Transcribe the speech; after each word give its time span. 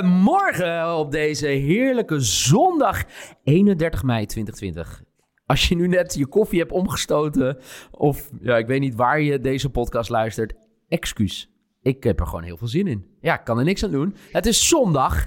Goedemorgen 0.00 0.96
op 0.96 1.10
deze 1.10 1.46
heerlijke 1.46 2.20
zondag 2.20 3.04
31 3.42 4.02
mei 4.02 4.26
2020. 4.26 5.02
Als 5.46 5.68
je 5.68 5.74
nu 5.74 5.88
net 5.88 6.14
je 6.14 6.26
koffie 6.26 6.58
hebt 6.58 6.72
omgestoten 6.72 7.58
of 7.90 8.30
ja, 8.40 8.56
ik 8.56 8.66
weet 8.66 8.80
niet 8.80 8.94
waar 8.94 9.20
je 9.20 9.40
deze 9.40 9.70
podcast 9.70 10.10
luistert, 10.10 10.54
excuus. 10.88 11.50
Ik 11.82 12.04
heb 12.04 12.20
er 12.20 12.26
gewoon 12.26 12.42
heel 12.42 12.56
veel 12.56 12.68
zin 12.68 12.86
in. 12.86 13.06
Ja, 13.20 13.38
ik 13.38 13.44
kan 13.44 13.58
er 13.58 13.64
niks 13.64 13.84
aan 13.84 13.90
doen. 13.90 14.14
Het 14.30 14.46
is 14.46 14.68
zondag 14.68 15.26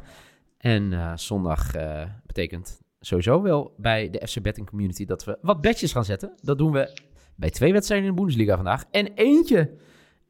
en 0.58 0.94
eh, 0.94 1.12
zondag 1.16 1.76
eh, 1.76 2.04
betekent 2.26 2.80
sowieso 3.00 3.42
wel 3.42 3.74
bij 3.78 4.10
de 4.10 4.28
FC 4.28 4.42
Betting 4.42 4.70
Community 4.70 5.06
dat 5.06 5.24
we 5.24 5.38
wat 5.42 5.62
bedjes 5.62 5.92
gaan 5.92 6.06
zetten. 6.06 6.34
Dat 6.42 6.58
doen 6.58 6.72
we 6.72 7.02
bij 7.36 7.50
twee 7.50 7.72
wedstrijden 7.72 8.08
in 8.08 8.14
de 8.16 8.22
Bundesliga 8.22 8.56
vandaag 8.56 8.84
en 8.92 9.14
eentje 9.14 9.78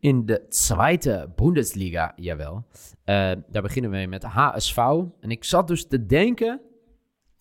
in 0.03 0.25
de 0.25 0.45
Zweite 0.49 1.31
Bundesliga, 1.35 2.13
jawel. 2.15 2.65
Uh, 3.05 3.31
daar 3.47 3.61
beginnen 3.61 3.91
we 3.91 4.05
met 4.05 4.23
HSV. 4.23 4.77
En 5.19 5.29
ik 5.29 5.43
zat 5.43 5.67
dus 5.67 5.87
te 5.87 6.05
denken, 6.05 6.61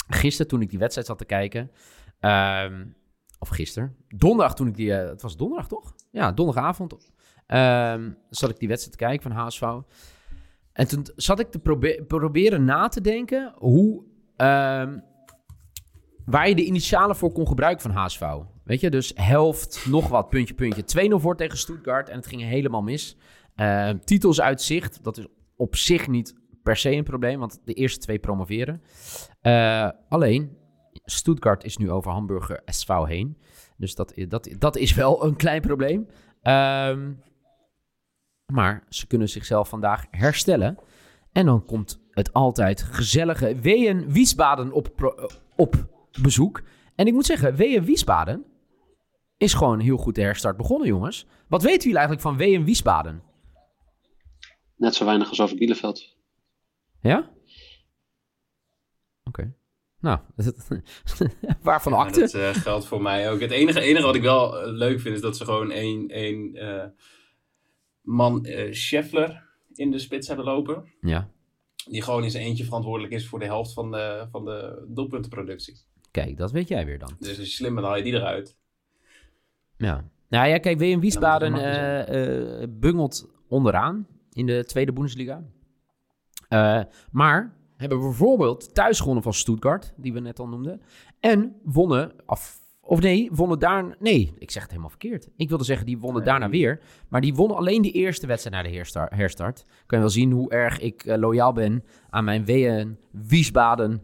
gisteren 0.06 0.50
toen 0.50 0.62
ik 0.62 0.70
die 0.70 0.78
wedstrijd 0.78 1.06
zat 1.06 1.18
te 1.18 1.24
kijken, 1.24 1.70
uh, 2.20 2.64
of 3.38 3.48
gisteren, 3.48 3.96
donderdag 4.08 4.54
toen 4.54 4.66
ik 4.66 4.74
die, 4.74 4.88
uh, 4.88 4.96
het 4.96 5.22
was 5.22 5.36
donderdag 5.36 5.68
toch? 5.68 5.94
Ja, 6.10 6.32
donderdagavond 6.32 6.92
uh, 6.92 7.94
zat 8.28 8.50
ik 8.50 8.58
die 8.58 8.68
wedstrijd 8.68 8.98
te 8.98 9.04
kijken 9.04 9.30
van 9.30 9.40
HSV. 9.40 9.62
En 10.72 10.88
toen 10.88 11.06
zat 11.16 11.40
ik 11.40 11.50
te 11.50 11.58
probe 11.58 12.04
proberen 12.06 12.64
na 12.64 12.88
te 12.88 13.00
denken 13.00 13.54
hoe, 13.56 14.04
ehm, 14.36 14.98
waar 16.24 16.48
je 16.48 16.54
de 16.54 16.64
initialen 16.64 17.16
voor 17.16 17.32
kon 17.32 17.46
gebruiken 17.46 17.82
van 17.82 18.02
HSV. 18.02 18.22
Weet 18.64 18.80
je, 18.80 18.90
dus 18.90 19.12
helft, 19.14 19.86
nog 19.88 20.08
wat, 20.08 20.28
puntje, 20.28 20.54
puntje. 20.54 21.10
2-0 21.10 21.14
voor 21.14 21.36
tegen 21.36 21.58
Stuttgart 21.58 22.08
en 22.08 22.16
het 22.16 22.26
ging 22.26 22.42
helemaal 22.42 22.82
mis. 22.82 23.16
Uh, 23.56 23.90
titels 23.90 24.40
uit 24.40 24.62
zicht, 24.62 25.04
dat 25.04 25.18
is 25.18 25.26
op 25.56 25.76
zich 25.76 26.08
niet 26.08 26.34
per 26.62 26.76
se 26.76 26.90
een 26.90 27.04
probleem, 27.04 27.38
want 27.38 27.60
de 27.64 27.72
eerste 27.72 28.00
twee 28.00 28.18
promoveren. 28.18 28.82
Uh, 29.42 29.88
alleen, 30.08 30.56
Stuttgart 31.04 31.64
is 31.64 31.76
nu 31.76 31.90
over 31.90 32.12
Hamburger 32.12 32.62
SV 32.64 32.88
heen. 32.88 33.38
Dus 33.76 33.94
dat, 33.94 34.14
dat, 34.28 34.48
dat 34.58 34.76
is 34.76 34.94
wel 34.94 35.24
een 35.24 35.36
klein 35.36 35.60
probleem. 35.60 36.06
Uh, 36.42 36.96
maar 38.52 38.84
ze 38.88 39.06
kunnen 39.06 39.28
zichzelf 39.28 39.68
vandaag 39.68 40.06
herstellen. 40.10 40.78
En 41.32 41.46
dan 41.46 41.64
komt 41.64 42.00
het 42.10 42.32
altijd 42.32 42.82
gezellige 42.82 43.56
Ween 43.60 44.12
Wiesbaden 44.12 44.72
op, 44.72 45.16
op 45.56 45.86
bezoek. 46.22 46.62
En 46.94 47.06
ik 47.06 47.12
moet 47.12 47.26
zeggen, 47.26 47.54
Ween 47.54 47.84
Wiesbaden 47.84 48.44
is 49.42 49.54
gewoon 49.54 49.80
heel 49.80 49.96
goed 49.96 50.14
de 50.14 50.22
herstart 50.22 50.56
begonnen, 50.56 50.88
jongens. 50.88 51.26
Wat 51.48 51.62
weten 51.62 51.82
jullie 51.82 51.98
eigenlijk 51.98 52.26
van 52.26 52.36
WM 52.36 52.64
Wiesbaden? 52.64 53.22
Net 54.76 54.94
zo 54.94 55.04
weinig 55.04 55.28
als 55.28 55.40
over 55.40 55.56
Bielefeld. 55.56 56.16
Ja? 57.00 57.18
Oké. 57.18 57.28
Okay. 59.24 59.54
Nou, 60.00 60.18
waarvan 61.62 61.92
acte? 61.92 62.20
Ja, 62.20 62.26
dat 62.26 62.34
uh, 62.34 62.62
geldt 62.62 62.86
voor 62.86 63.02
mij 63.02 63.30
ook. 63.30 63.40
Het 63.40 63.50
enige, 63.50 63.80
enige 63.80 64.06
wat 64.06 64.14
ik 64.14 64.22
wel 64.22 64.66
uh, 64.66 64.72
leuk 64.72 65.00
vind 65.00 65.14
is 65.14 65.20
dat 65.20 65.36
ze 65.36 65.44
gewoon 65.44 65.70
één, 65.70 66.08
één 66.08 66.56
uh, 66.56 66.84
man, 68.00 68.46
Scheffler, 68.70 69.48
in 69.74 69.90
de 69.90 69.98
spits 69.98 70.26
hebben 70.26 70.44
lopen. 70.44 70.92
Ja. 71.00 71.30
Die 71.88 72.02
gewoon 72.02 72.24
in 72.24 72.30
zijn 72.30 72.44
eentje 72.44 72.64
verantwoordelijk 72.64 73.14
is 73.14 73.26
voor 73.26 73.38
de 73.38 73.44
helft 73.44 73.72
van 73.72 73.90
de, 73.90 74.26
van 74.30 74.44
de 74.44 74.86
doelpuntenproductie. 74.88 75.80
Kijk, 76.10 76.36
dat 76.36 76.52
weet 76.52 76.68
jij 76.68 76.86
weer 76.86 76.98
dan. 76.98 77.16
Dus 77.18 77.38
als 77.38 77.46
je 77.46 77.52
slim 77.52 77.74
bent, 77.74 77.86
haal 77.86 77.96
je 77.96 78.02
die 78.02 78.12
eruit. 78.12 78.60
Ja. 79.82 80.04
Nou 80.28 80.48
ja, 80.48 80.58
kijk, 80.58 80.78
WM 80.78 81.00
Wiesbaden 81.00 81.54
uh, 81.54 82.60
uh, 82.60 82.66
bungelt 82.68 83.30
onderaan 83.48 84.06
in 84.32 84.46
de 84.46 84.64
tweede 84.64 84.92
Bundesliga. 84.92 85.42
Uh, 86.48 86.80
maar 87.10 87.56
hebben 87.76 88.00
bijvoorbeeld 88.00 88.74
thuis 88.74 88.98
gewonnen 88.98 89.22
van 89.22 89.32
Stuttgart, 89.32 89.92
die 89.96 90.12
we 90.12 90.20
net 90.20 90.38
al 90.38 90.48
noemden. 90.48 90.80
En 91.20 91.56
wonnen, 91.62 92.12
of, 92.26 92.60
of 92.80 93.00
nee, 93.00 93.30
wonnen 93.32 93.58
daar... 93.58 93.96
Nee, 93.98 94.34
ik 94.38 94.50
zeg 94.50 94.62
het 94.62 94.70
helemaal 94.70 94.90
verkeerd. 94.90 95.28
Ik 95.36 95.48
wilde 95.48 95.64
zeggen, 95.64 95.86
die 95.86 95.98
wonnen 95.98 96.22
nee. 96.22 96.30
daarna 96.30 96.48
weer. 96.48 96.80
Maar 97.08 97.20
die 97.20 97.34
wonnen 97.34 97.56
alleen 97.56 97.82
de 97.82 97.90
eerste 97.90 98.26
wedstrijd 98.26 98.56
na 98.56 98.70
de 98.70 98.76
herstart. 98.76 99.14
herstart. 99.14 99.64
Kan 99.86 99.98
je 99.98 100.04
wel 100.04 100.08
zien 100.08 100.32
hoe 100.32 100.50
erg 100.50 100.78
ik 100.78 101.02
loyaal 101.06 101.52
ben 101.52 101.84
aan 102.10 102.24
mijn 102.24 102.44
WM 102.44 102.94
Wiesbaden 103.10 104.02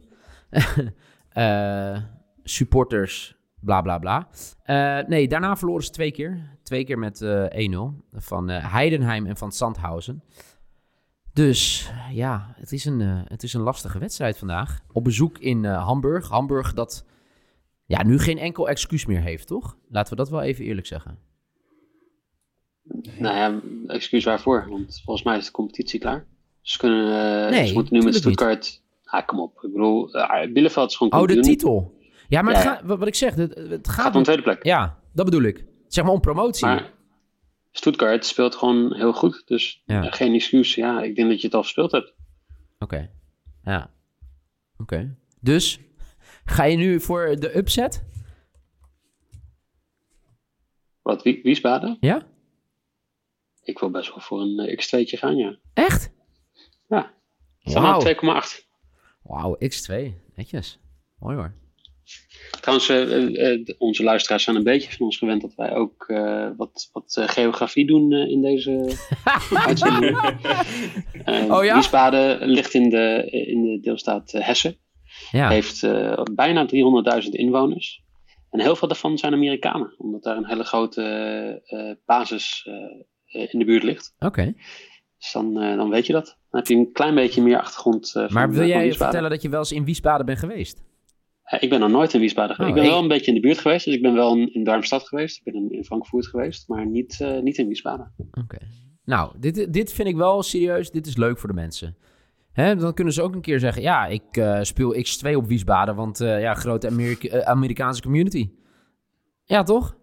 supporters 2.43 3.38
bla 3.61 3.83
bla 3.83 3.99
bla. 3.99 4.29
Uh, 4.67 5.09
nee, 5.09 5.29
daarna 5.29 5.57
verloren 5.57 5.85
ze 5.85 5.91
twee 5.91 6.13
keer. 6.13 6.59
Twee 6.63 6.85
keer 6.85 6.99
met 6.99 7.21
uh, 7.21 7.45
1-0 7.45 8.09
van 8.13 8.51
uh, 8.51 8.73
Heidenheim 8.73 9.27
en 9.27 9.37
van 9.37 9.53
Sandhausen. 9.53 10.23
Dus 11.33 11.91
ja, 12.13 12.55
het 12.55 12.73
is, 12.73 12.85
een, 12.85 13.01
het 13.25 13.43
is 13.43 13.55
een 13.55 13.61
lastige 13.61 13.99
wedstrijd 13.99 14.39
vandaag. 14.39 14.81
Op 14.93 15.05
bezoek 15.05 15.39
in 15.39 15.65
Hamburg. 15.65 16.29
Hamburg 16.29 16.75
dat 16.75 17.07
ja, 17.87 18.05
nu 18.05 18.19
geen 18.19 18.39
enkel 18.39 18.69
excuus 18.69 19.07
meer 19.07 19.21
heeft, 19.21 19.47
toch? 19.47 19.77
Laten 19.89 20.11
we 20.11 20.17
dat 20.17 20.31
wel 20.31 20.43
even 20.43 20.65
eerlijk 20.65 20.87
zeggen. 20.87 21.19
Nou 23.19 23.37
ja, 23.37 23.61
excuus 23.87 24.25
waarvoor? 24.25 24.67
Want 24.69 25.01
volgens 25.05 25.27
mij 25.27 25.37
is 25.37 25.47
de 25.47 25.51
competitie 25.51 26.01
klaar. 26.01 26.27
Ze, 26.61 26.79
kunnen, 26.79 27.51
nee, 27.51 27.67
ze 27.67 27.75
moeten 27.75 27.95
nu 27.95 28.05
met 28.05 28.15
Stuttgart... 28.15 28.83
Ah, 29.05 29.27
kom 29.27 29.41
op. 29.41 29.65
Ik 29.65 29.73
bedoel, 29.73 30.11
Bielefeld 30.53 30.91
is 30.91 30.97
gewoon 30.97 31.21
Oh, 31.21 31.27
de 31.27 31.41
titel. 31.41 31.98
Ja, 32.29 32.43
maar 32.43 32.53
ja, 32.53 32.59
het 32.59 32.69
gaat, 32.69 32.83
wat 32.85 33.07
ik 33.07 33.15
zeg, 33.15 33.35
het, 33.35 33.55
het 33.55 33.89
gaat, 33.89 34.15
om 34.15 34.23
tweede 34.23 34.43
plek. 34.43 34.65
Ja, 34.65 34.99
dat 35.13 35.25
bedoel 35.25 35.43
ik. 35.43 35.65
Zeg 35.87 36.05
maar 36.05 36.13
om 36.13 36.21
promotie. 36.21 36.67
Maar 36.67 36.93
Stuttgart 37.73 38.27
speelt 38.27 38.55
gewoon 38.55 38.95
heel 38.95 39.13
goed. 39.13 39.43
Dus 39.47 39.83
ja. 39.87 40.11
geen 40.11 40.35
excuus. 40.35 40.75
Ja, 40.75 41.03
ik 41.03 41.17
denk 41.17 41.29
dat 41.29 41.41
je 41.41 41.47
het 41.47 41.57
al 41.57 41.63
gespeeld 41.63 41.93
hebt. 41.93 42.15
Oké. 42.79 42.85
Okay. 42.85 43.11
Ja. 43.63 43.91
Oké. 44.73 44.83
Okay. 44.83 45.15
Dus 45.41 45.81
ga 46.45 46.65
je 46.65 46.77
nu 46.77 47.01
voor 47.01 47.37
de 47.39 47.57
upset? 47.57 48.05
Wat, 51.03 51.23
wie, 51.23 51.41
Wiesbaden? 51.43 51.97
Ja. 52.01 52.27
Ik 53.63 53.79
wil 53.79 53.91
best 53.91 54.09
wel 54.09 54.21
voor 54.21 54.41
een 54.41 54.81
X2'tje 54.81 55.19
gaan, 55.19 55.37
ja. 55.37 55.59
Echt? 55.73 56.11
Ja. 56.89 57.15
Wow. 57.63 58.07
2,8. 58.07 58.67
Wauw, 59.23 59.57
X2. 59.57 59.95
Netjes. 60.35 60.81
Mooi 61.19 61.37
hoor. 61.37 61.55
Trouwens, 62.61 62.91
uh, 62.91 63.29
uh, 63.29 63.65
onze 63.79 64.03
luisteraars 64.03 64.45
zijn 64.45 64.57
een 64.57 64.63
beetje 64.63 64.93
van 64.93 65.07
ons 65.07 65.17
gewend 65.17 65.41
dat 65.41 65.55
wij 65.55 65.75
ook 65.75 66.07
wat, 66.57 66.89
wat 66.93 67.23
geografie 67.27 67.87
doen 67.87 68.13
in 68.13 68.43
deze 68.43 68.97
uitzending. 69.67 70.17
oh 71.51 71.65
ja? 71.65 71.75
Wiesbaden 71.75 72.49
ligt 72.49 72.75
in 72.75 72.91
de, 72.91 73.29
in 73.31 73.63
de 73.63 73.81
deelstaat 73.81 74.33
Hessen. 74.33 74.77
Ja. 75.31 75.49
Heeft 75.49 75.87
bijna 76.35 76.67
300.000 77.23 77.29
inwoners. 77.31 78.03
En 78.51 78.61
heel 78.61 78.77
veel 78.77 78.89
daarvan 78.89 79.19
zijn 79.19 79.33
Amerikanen, 79.33 79.95
omdat 79.99 80.23
daar 80.23 80.37
een 80.37 80.47
hele 80.47 80.65
grote 80.65 82.01
basis 82.07 82.69
in 83.27 83.59
de 83.59 83.65
buurt 83.65 83.83
ligt. 83.83 84.15
Oké. 84.17 84.27
Okay. 84.27 84.55
Dus 85.19 85.33
dan, 85.33 85.55
dan 85.55 85.89
weet 85.89 86.07
je 86.07 86.13
dat. 86.13 86.27
Dan 86.27 86.61
heb 86.61 86.67
je 86.67 86.75
een 86.75 86.93
klein 86.93 87.15
beetje 87.15 87.43
meer 87.43 87.59
achtergrond. 87.59 88.15
maar 88.29 88.51
wil 88.51 88.67
jij 88.67 88.93
vertellen 88.93 89.31
dat 89.31 89.43
je 89.43 89.49
wel 89.49 89.59
eens 89.59 89.73
in 89.73 89.85
Wiesbaden 89.85 90.27
bent 90.27 90.39
geweest? 90.39 90.87
Ik 91.49 91.71
ben 91.71 91.81
nog 91.81 91.91
nooit 91.91 92.15
in 92.15 92.21
Wiesbaden 92.21 92.57
geweest. 92.57 92.73
Oh, 92.73 92.77
ik 92.77 92.83
ben 92.83 92.93
wel 92.93 93.03
een 93.03 93.09
beetje 93.09 93.27
in 93.27 93.35
de 93.35 93.41
buurt 93.41 93.59
geweest. 93.59 93.85
Dus 93.85 93.95
ik 93.95 94.03
ben 94.03 94.15
wel 94.15 94.37
in 94.37 94.65
Darmstad 94.65 95.09
geweest. 95.09 95.37
Ik 95.37 95.45
ben 95.45 95.55
in, 95.55 95.71
in 95.71 95.85
Frankfurt 95.85 96.27
geweest. 96.27 96.69
Maar 96.69 96.87
niet, 96.87 97.19
uh, 97.23 97.39
niet 97.39 97.59
in 97.59 97.67
Wiesbaden. 97.67 98.13
Oké. 98.17 98.41
Okay. 98.41 98.69
Nou, 99.05 99.33
dit, 99.39 99.73
dit 99.73 99.93
vind 99.93 100.09
ik 100.09 100.17
wel 100.17 100.43
serieus. 100.43 100.91
Dit 100.91 101.07
is 101.07 101.17
leuk 101.17 101.39
voor 101.39 101.49
de 101.49 101.55
mensen. 101.55 101.97
Hè, 102.53 102.77
dan 102.77 102.95
kunnen 102.95 103.13
ze 103.13 103.23
ook 103.23 103.35
een 103.35 103.41
keer 103.41 103.59
zeggen... 103.59 103.83
Ja, 103.83 104.07
ik 104.07 104.37
uh, 104.37 104.59
speel 104.63 104.95
X2 104.95 105.35
op 105.35 105.47
Wiesbaden. 105.47 105.95
Want 105.95 106.21
uh, 106.21 106.41
ja, 106.41 106.55
grote 106.55 106.87
Amerika 106.89 107.45
Amerikaanse 107.45 108.03
community. 108.03 108.51
Ja, 109.45 109.63
toch? 109.63 109.97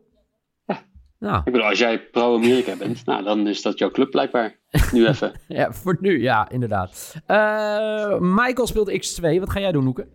Ja. 0.66 0.84
Nou. 1.20 1.38
Ik 1.38 1.52
bedoel, 1.52 1.68
als 1.68 1.80
jij 1.80 2.10
pro-Amerika 2.10 2.76
bent... 2.76 3.06
nou, 3.06 3.24
dan 3.24 3.48
is 3.48 3.62
dat 3.62 3.80
jouw 3.80 3.92
club 3.92 4.12
blijkbaar. 4.12 4.60
Nu 4.92 5.08
even. 5.08 5.32
ja, 5.48 5.72
voor 5.72 5.98
nu. 6.00 6.22
Ja, 6.22 6.50
inderdaad. 6.50 7.16
Michael 8.20 8.68
speelt 8.68 8.92
X2. 8.92 9.40
Wat 9.40 9.50
ga 9.50 9.60
jij 9.60 9.72
doen, 9.72 9.84
Noeke? 9.84 10.08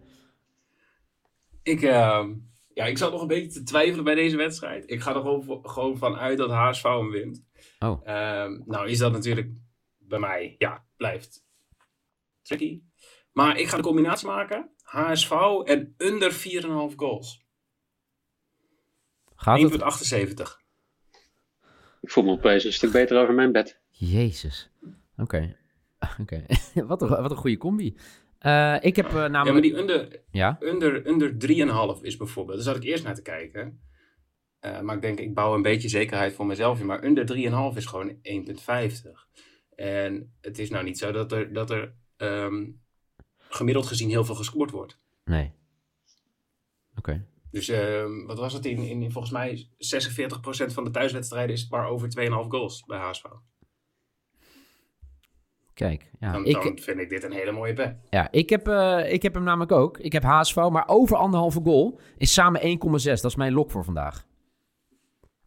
Ik, 1.63 1.83
uh, 1.83 2.27
ja, 2.75 2.85
ik 2.85 2.99
zat 2.99 3.13
nog 3.13 3.21
een 3.21 3.27
beetje 3.27 3.51
te 3.51 3.63
twijfelen 3.63 4.05
bij 4.05 4.15
deze 4.15 4.37
wedstrijd. 4.37 4.91
Ik 4.91 5.01
ga 5.01 5.15
er 5.15 5.21
gewoon, 5.21 5.61
gewoon 5.63 5.99
van 5.99 6.17
uit 6.17 6.39
dat 6.39 6.51
HSV 6.51 6.83
hem 6.83 7.11
wint. 7.11 7.45
Oh. 7.79 8.01
Uh, 8.07 8.47
nou 8.65 8.89
is 8.89 8.99
dat 8.99 9.13
natuurlijk 9.13 9.51
bij 9.99 10.19
mij, 10.19 10.55
ja, 10.59 10.85
blijft 10.97 11.45
tricky. 12.43 12.83
Maar 13.33 13.59
ik 13.59 13.69
ga 13.69 13.77
de 13.77 13.83
combinatie 13.83 14.27
maken. 14.27 14.71
HSV 14.83 15.31
en 15.65 15.95
onder 15.99 16.33
4,5 16.33 16.95
goals. 16.97 17.45
Gaat 19.35 19.61
1,78. 20.11 20.61
Ik 22.01 22.11
voel 22.11 22.25
me 22.25 22.31
opeens 22.31 22.65
een 22.65 22.73
stuk 22.73 22.93
beter 22.93 23.23
over 23.23 23.35
mijn 23.35 23.53
bed. 23.53 23.81
Jezus. 23.89 24.71
Oké. 24.83 25.23
Okay. 25.23 25.57
Oké. 26.21 26.21
Okay. 26.21 26.47
wat, 26.91 27.03
een, 27.03 27.09
wat 27.09 27.31
een 27.31 27.37
goede 27.37 27.57
combi. 27.57 27.97
Uh, 28.47 28.77
ik 28.81 28.97
heb 28.97 29.07
uh, 29.07 29.13
namelijk... 29.13 29.47
Ja, 29.47 29.53
maar 29.53 29.63
die 29.63 29.77
under, 29.77 30.21
ja? 30.31 30.59
under, 30.61 31.07
under 31.07 31.97
3,5 31.97 32.03
is 32.03 32.17
bijvoorbeeld... 32.17 32.57
Daar 32.57 32.67
zat 32.67 32.77
ik 32.77 32.89
eerst 32.89 33.05
naar 33.05 33.15
te 33.15 33.23
kijken. 33.23 33.81
Uh, 34.61 34.81
maar 34.81 34.95
ik 34.95 35.03
denk, 35.03 35.19
ik 35.19 35.35
bouw 35.35 35.55
een 35.55 35.63
beetje 35.63 35.89
zekerheid 35.89 36.33
voor 36.33 36.47
mezelf 36.47 36.81
in. 36.81 36.87
Maar 36.87 37.05
under 37.05 37.37
3,5 37.73 37.77
is 37.77 37.87
gewoon 37.87 38.09
1,50. 38.11 38.21
En 39.75 40.33
het 40.41 40.59
is 40.59 40.71
nou 40.71 40.85
niet 40.85 40.99
zo 40.99 41.13
dat 41.13 41.33
er, 41.33 41.53
dat 41.53 41.71
er 41.71 41.95
ehm, 42.17 42.67
gemiddeld 43.49 43.87
gezien 43.87 44.09
heel 44.09 44.25
veel 44.25 44.35
gescoord 44.35 44.71
wordt. 44.71 44.97
Nee. 45.25 45.53
Oké. 46.97 47.27
Dus 47.51 47.69
ehm, 47.69 48.27
wat 48.27 48.39
was 48.39 48.53
het? 48.53 48.67
In, 48.67 48.79
in, 48.79 49.13
volgens 49.13 49.33
mij 49.33 49.69
46% 49.77 50.73
van 50.73 50.85
de 50.85 50.91
thuiswedstrijden 50.91 51.55
is 51.55 51.69
maar 51.69 51.89
over 51.89 52.09
2,5 52.19 52.49
goals 52.49 52.85
bij 52.85 52.99
HSV. 52.99 53.25
Kijk, 55.81 56.11
ja. 56.21 56.33
Dan, 56.33 56.45
ik, 56.45 56.53
dan 56.53 56.79
vind 56.79 56.99
ik 56.99 57.09
dit 57.09 57.25
een 57.25 57.33
hele 57.33 57.53
mooie 57.53 57.73
bet. 57.73 57.97
ja 58.11 58.29
ik, 58.31 58.51
heb, 58.51 58.69
eh, 58.69 59.13
ik 59.13 59.23
heb 59.23 59.35
hem 59.35 59.43
namelijk 59.43 59.73
ook. 59.73 59.99
Ik 59.99 60.13
heb 60.13 60.23
HSV, 60.23 60.57
maar 60.57 60.85
over 60.87 61.17
anderhalve 61.17 61.61
goal 61.65 62.01
is 62.17 62.33
samen 62.33 62.61
1,6. 62.61 63.03
Dat 63.03 63.25
is 63.25 63.35
mijn 63.35 63.53
lok 63.53 63.71
voor 63.71 63.85
vandaag. 63.85 64.27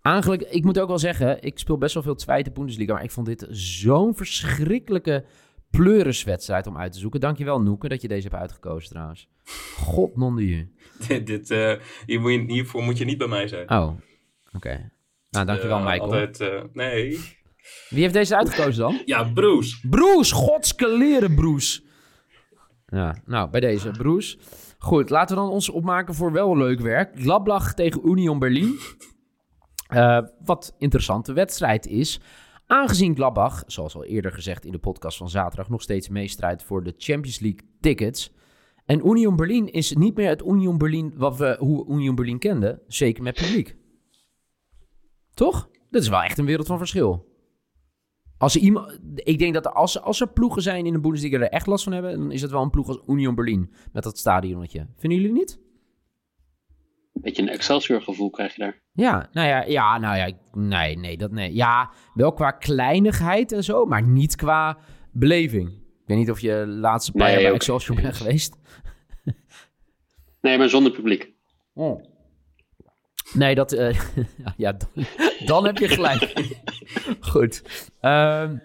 Eigenlijk, 0.02 0.42
ik 0.42 0.64
moet 0.64 0.80
ook 0.80 0.88
wel 0.88 1.00
zeggen, 1.00 1.42
ik 1.42 1.60
speel 1.60 1.78
best 1.78 1.94
wel 1.94 2.04
veel 2.04 2.16
Tweede 2.16 2.52
Bundesliga, 2.52 2.94
maar 2.94 3.04
ik 3.04 3.12
vond 3.12 3.28
dit 3.28 3.48
zo'n 3.50 4.16
verschrikkelijke 4.16 5.26
pleuriswedstrijd 5.70 6.68
om 6.68 6.78
uit 6.78 6.92
te 6.92 7.00
zoeken. 7.00 7.20
Dankjewel 7.20 7.62
Noeke 7.62 7.88
dat 7.88 8.02
je 8.02 8.08
deze 8.08 8.28
hebt 8.28 8.42
uitgekozen 8.42 8.90
trouwens. 8.90 9.30
God 9.78 10.16
non 10.16 10.36
de 10.36 10.48
je. 10.48 10.68
dit, 11.24 11.52
eh, 11.52 11.74
hier 12.06 12.22
moet 12.22 12.32
je, 12.32 12.44
hiervoor 12.48 12.84
moet 12.84 12.98
je 12.98 13.06
niet 13.06 13.18
bij 13.18 13.28
mij 13.28 13.48
zijn. 13.48 13.70
Oh, 13.70 13.92
oké. 14.54 14.92
Nou, 15.30 15.46
dankjewel 15.46 15.78
Eh, 15.78 15.86
Michael. 15.86 16.14
Altijd, 16.14 16.74
nee. 16.74 17.42
Wie 17.90 18.02
heeft 18.02 18.14
deze 18.14 18.38
uitgekozen 18.38 18.82
dan? 18.82 19.02
Ja, 19.06 19.24
Bruce. 19.24 19.88
Broes, 19.90 20.32
godskeleren 20.32 21.36
Broes. 21.36 21.84
Ja, 22.86 23.22
nou, 23.26 23.50
bij 23.50 23.60
deze, 23.60 23.92
Broes. 23.92 24.38
Goed, 24.78 25.10
laten 25.10 25.36
we 25.36 25.42
dan 25.42 25.52
ons 25.52 25.70
opmaken 25.70 26.14
voor 26.14 26.32
wel 26.32 26.58
leuk 26.58 26.80
werk. 26.80 27.20
Gladbach 27.20 27.74
tegen 27.74 28.08
Union 28.08 28.40
Berlin. 28.40 28.80
Eh, 29.88 30.20
wat 30.40 30.76
interessante 30.78 31.34
wedstrijd 31.34 31.88
is. 31.88 32.20
Aangezien 32.68 33.16
Gladbach, 33.16 33.64
zoals 33.68 33.96
al 33.96 34.06
eerder 34.06 34.32
gezegd 34.32 34.66
in 34.66 34.72
de 34.72 34.78
podcast 34.78 35.18
van 35.18 35.30
zaterdag, 35.30 35.70
nog 35.70 35.82
steeds 35.82 36.10
meestrijdt 36.10 36.64
voor 36.64 36.84
de 36.84 36.94
Champions 36.98 37.40
League 37.40 37.62
tickets. 37.80 38.34
En 38.86 39.08
Union 39.08 39.36
Berlin 39.36 39.72
is 39.72 39.94
niet 39.94 40.16
meer 40.16 40.30
het 40.30 40.46
Union 40.46 40.78
Berlin 40.78 41.14
wat 41.16 41.38
we 41.38 41.56
hoe 41.60 41.90
Union 41.90 42.16
Berlin 42.16 42.40
kenden. 42.40 42.82
Zeker 42.88 43.24
met 43.24 43.36
publiek. 43.36 43.76
Toch? 45.34 45.70
Dat 45.90 46.02
is 46.02 46.10
wel 46.10 46.22
echt 46.22 46.38
een 46.38 46.46
wereld 46.46 46.68
van 46.68 46.78
verschil. 46.78 47.33
Als 48.44 48.56
iemand, 48.56 49.00
ik 49.16 49.40
denk 49.40 49.54
dat 49.54 49.66
er, 49.66 49.72
als, 49.72 50.02
als 50.02 50.22
er 50.22 50.28
ploegen 50.28 50.62
zijn 50.62 50.86
in 50.86 50.94
de 50.94 51.00
Bundesliga 51.00 51.38
die 51.38 51.46
er 51.46 51.52
echt 51.52 51.68
last 51.68 51.84
van 51.84 51.94
hebben, 51.94 52.20
dan 52.20 52.32
is 52.32 52.42
het 52.42 52.52
wel 52.52 52.62
een 52.62 52.70
ploeg 52.70 52.88
als 52.88 53.00
Union 53.08 53.36
Berlin 53.36 53.74
met 53.92 54.04
dat 54.04 54.18
stadionnetje. 54.18 54.88
Vinden 54.98 55.20
jullie 55.20 55.34
niet? 55.34 55.60
Beetje 57.14 57.42
een 57.42 57.50
Excelsior 57.50 58.02
gevoel 58.02 58.30
krijg 58.30 58.56
je 58.56 58.62
daar. 58.62 58.82
Ja, 58.94 59.30
nou 59.32 59.48
ja, 59.48 59.64
ja, 59.64 59.98
nou 59.98 60.18
ja, 60.18 60.32
nee, 60.52 60.98
nee, 60.98 61.18
dat 61.18 61.32
nee. 61.32 61.54
Ja, 61.54 61.92
wel 62.14 62.34
qua 62.34 62.52
kleinigheid 62.52 63.52
en 63.52 63.64
zo, 63.64 63.86
maar 63.86 64.04
niet 64.04 64.36
qua 64.36 64.78
beleving. 65.12 65.70
Ik 65.70 66.04
weet 66.06 66.18
niet 66.18 66.32
of 66.32 66.40
je 66.40 66.64
de 66.66 66.68
laatste 66.68 67.12
paar 67.12 67.22
Nee, 67.28 67.34
jaar 67.34 67.44
bij. 67.44 67.54
Excelsior 67.54 68.02
bent 68.02 68.16
geweest. 68.16 68.56
Nee, 70.42 70.58
maar 70.58 70.70
zonder 70.70 70.92
publiek. 70.92 71.34
Nee, 73.34 73.56
dat, 73.56 73.72
eh, 73.72 74.00
ja, 74.58 74.72
dan, 74.72 75.06
dan 75.46 75.66
heb 75.66 75.78
je 75.78 75.88
gelijk. 75.88 76.52
Goed. 77.32 77.64
Ehm, 78.00 78.58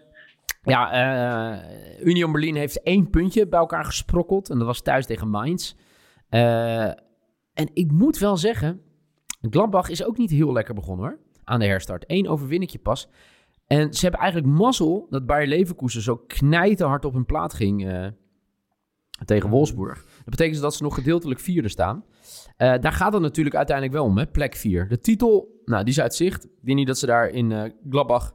ja, 0.63 0.93
eh, 0.93 2.07
Union 2.07 2.33
Berlin 2.33 2.57
heeft 2.57 2.83
één 2.83 3.11
puntje 3.11 3.49
bij 3.49 3.59
elkaar 3.59 3.85
gesprokkeld. 3.85 4.51
En 4.51 4.59
dat 4.59 4.67
was 4.67 4.81
thuis 4.81 5.07
tegen 5.07 5.29
Mainz. 5.29 5.75
Eh, 6.29 6.85
en 7.55 7.71
ik 7.73 7.93
moet 7.93 8.19
wel 8.19 8.37
zeggen, 8.37 8.81
Gladbach 9.41 9.89
is 9.89 10.05
ook 10.05 10.17
niet 10.17 10.31
heel 10.31 10.53
lekker 10.53 10.75
begonnen 10.75 11.07
hoor. 11.07 11.19
Aan 11.45 11.61
de 11.61 11.67
herstart. 11.67 12.05
Eén 12.07 12.29
overwinningje 12.29 12.79
pas. 12.79 13.09
En 13.67 13.95
ze 13.95 14.03
hebben 14.03 14.21
eigenlijk 14.21 14.53
mazzel 14.53 15.07
dat 15.11 15.27
Bayer 15.27 15.47
Leverkusen 15.47 16.03
zo 16.03 16.17
knijterhard 16.17 17.05
op 17.05 17.13
hun 17.13 17.27
plaat 17.27 17.55
ging 17.55 18.13
tegen 19.25 19.51
Wolfsburg. 19.51 20.05
Dat 20.29 20.37
betekent 20.37 20.63
dus 20.63 20.71
dat 20.71 20.79
ze 20.79 20.83
nog 20.83 20.95
gedeeltelijk 20.95 21.41
vierde 21.41 21.69
staan. 21.69 22.05
Eh, 22.57 22.75
daar 22.81 22.93
gaat 22.93 23.13
het 23.13 23.23
natuurlijk 23.23 23.57
uiteindelijk 23.57 23.97
wel 23.97 24.07
om, 24.07 24.19
hè? 24.19 24.27
plek 24.27 24.57
4. 24.57 24.89
De 24.89 24.99
titel, 24.99 25.63
nou, 25.65 25.85
die 25.85 25.93
is 25.93 26.01
uit 26.01 26.15
zicht. 26.15 26.45
Ik 26.45 26.51
denk 26.63 26.79
niet 26.79 26.87
dat 26.87 26.99
ze 26.99 27.07
daar 27.07 27.29
in 27.29 27.53
eh 27.53 27.73
Gladbach 27.91 28.35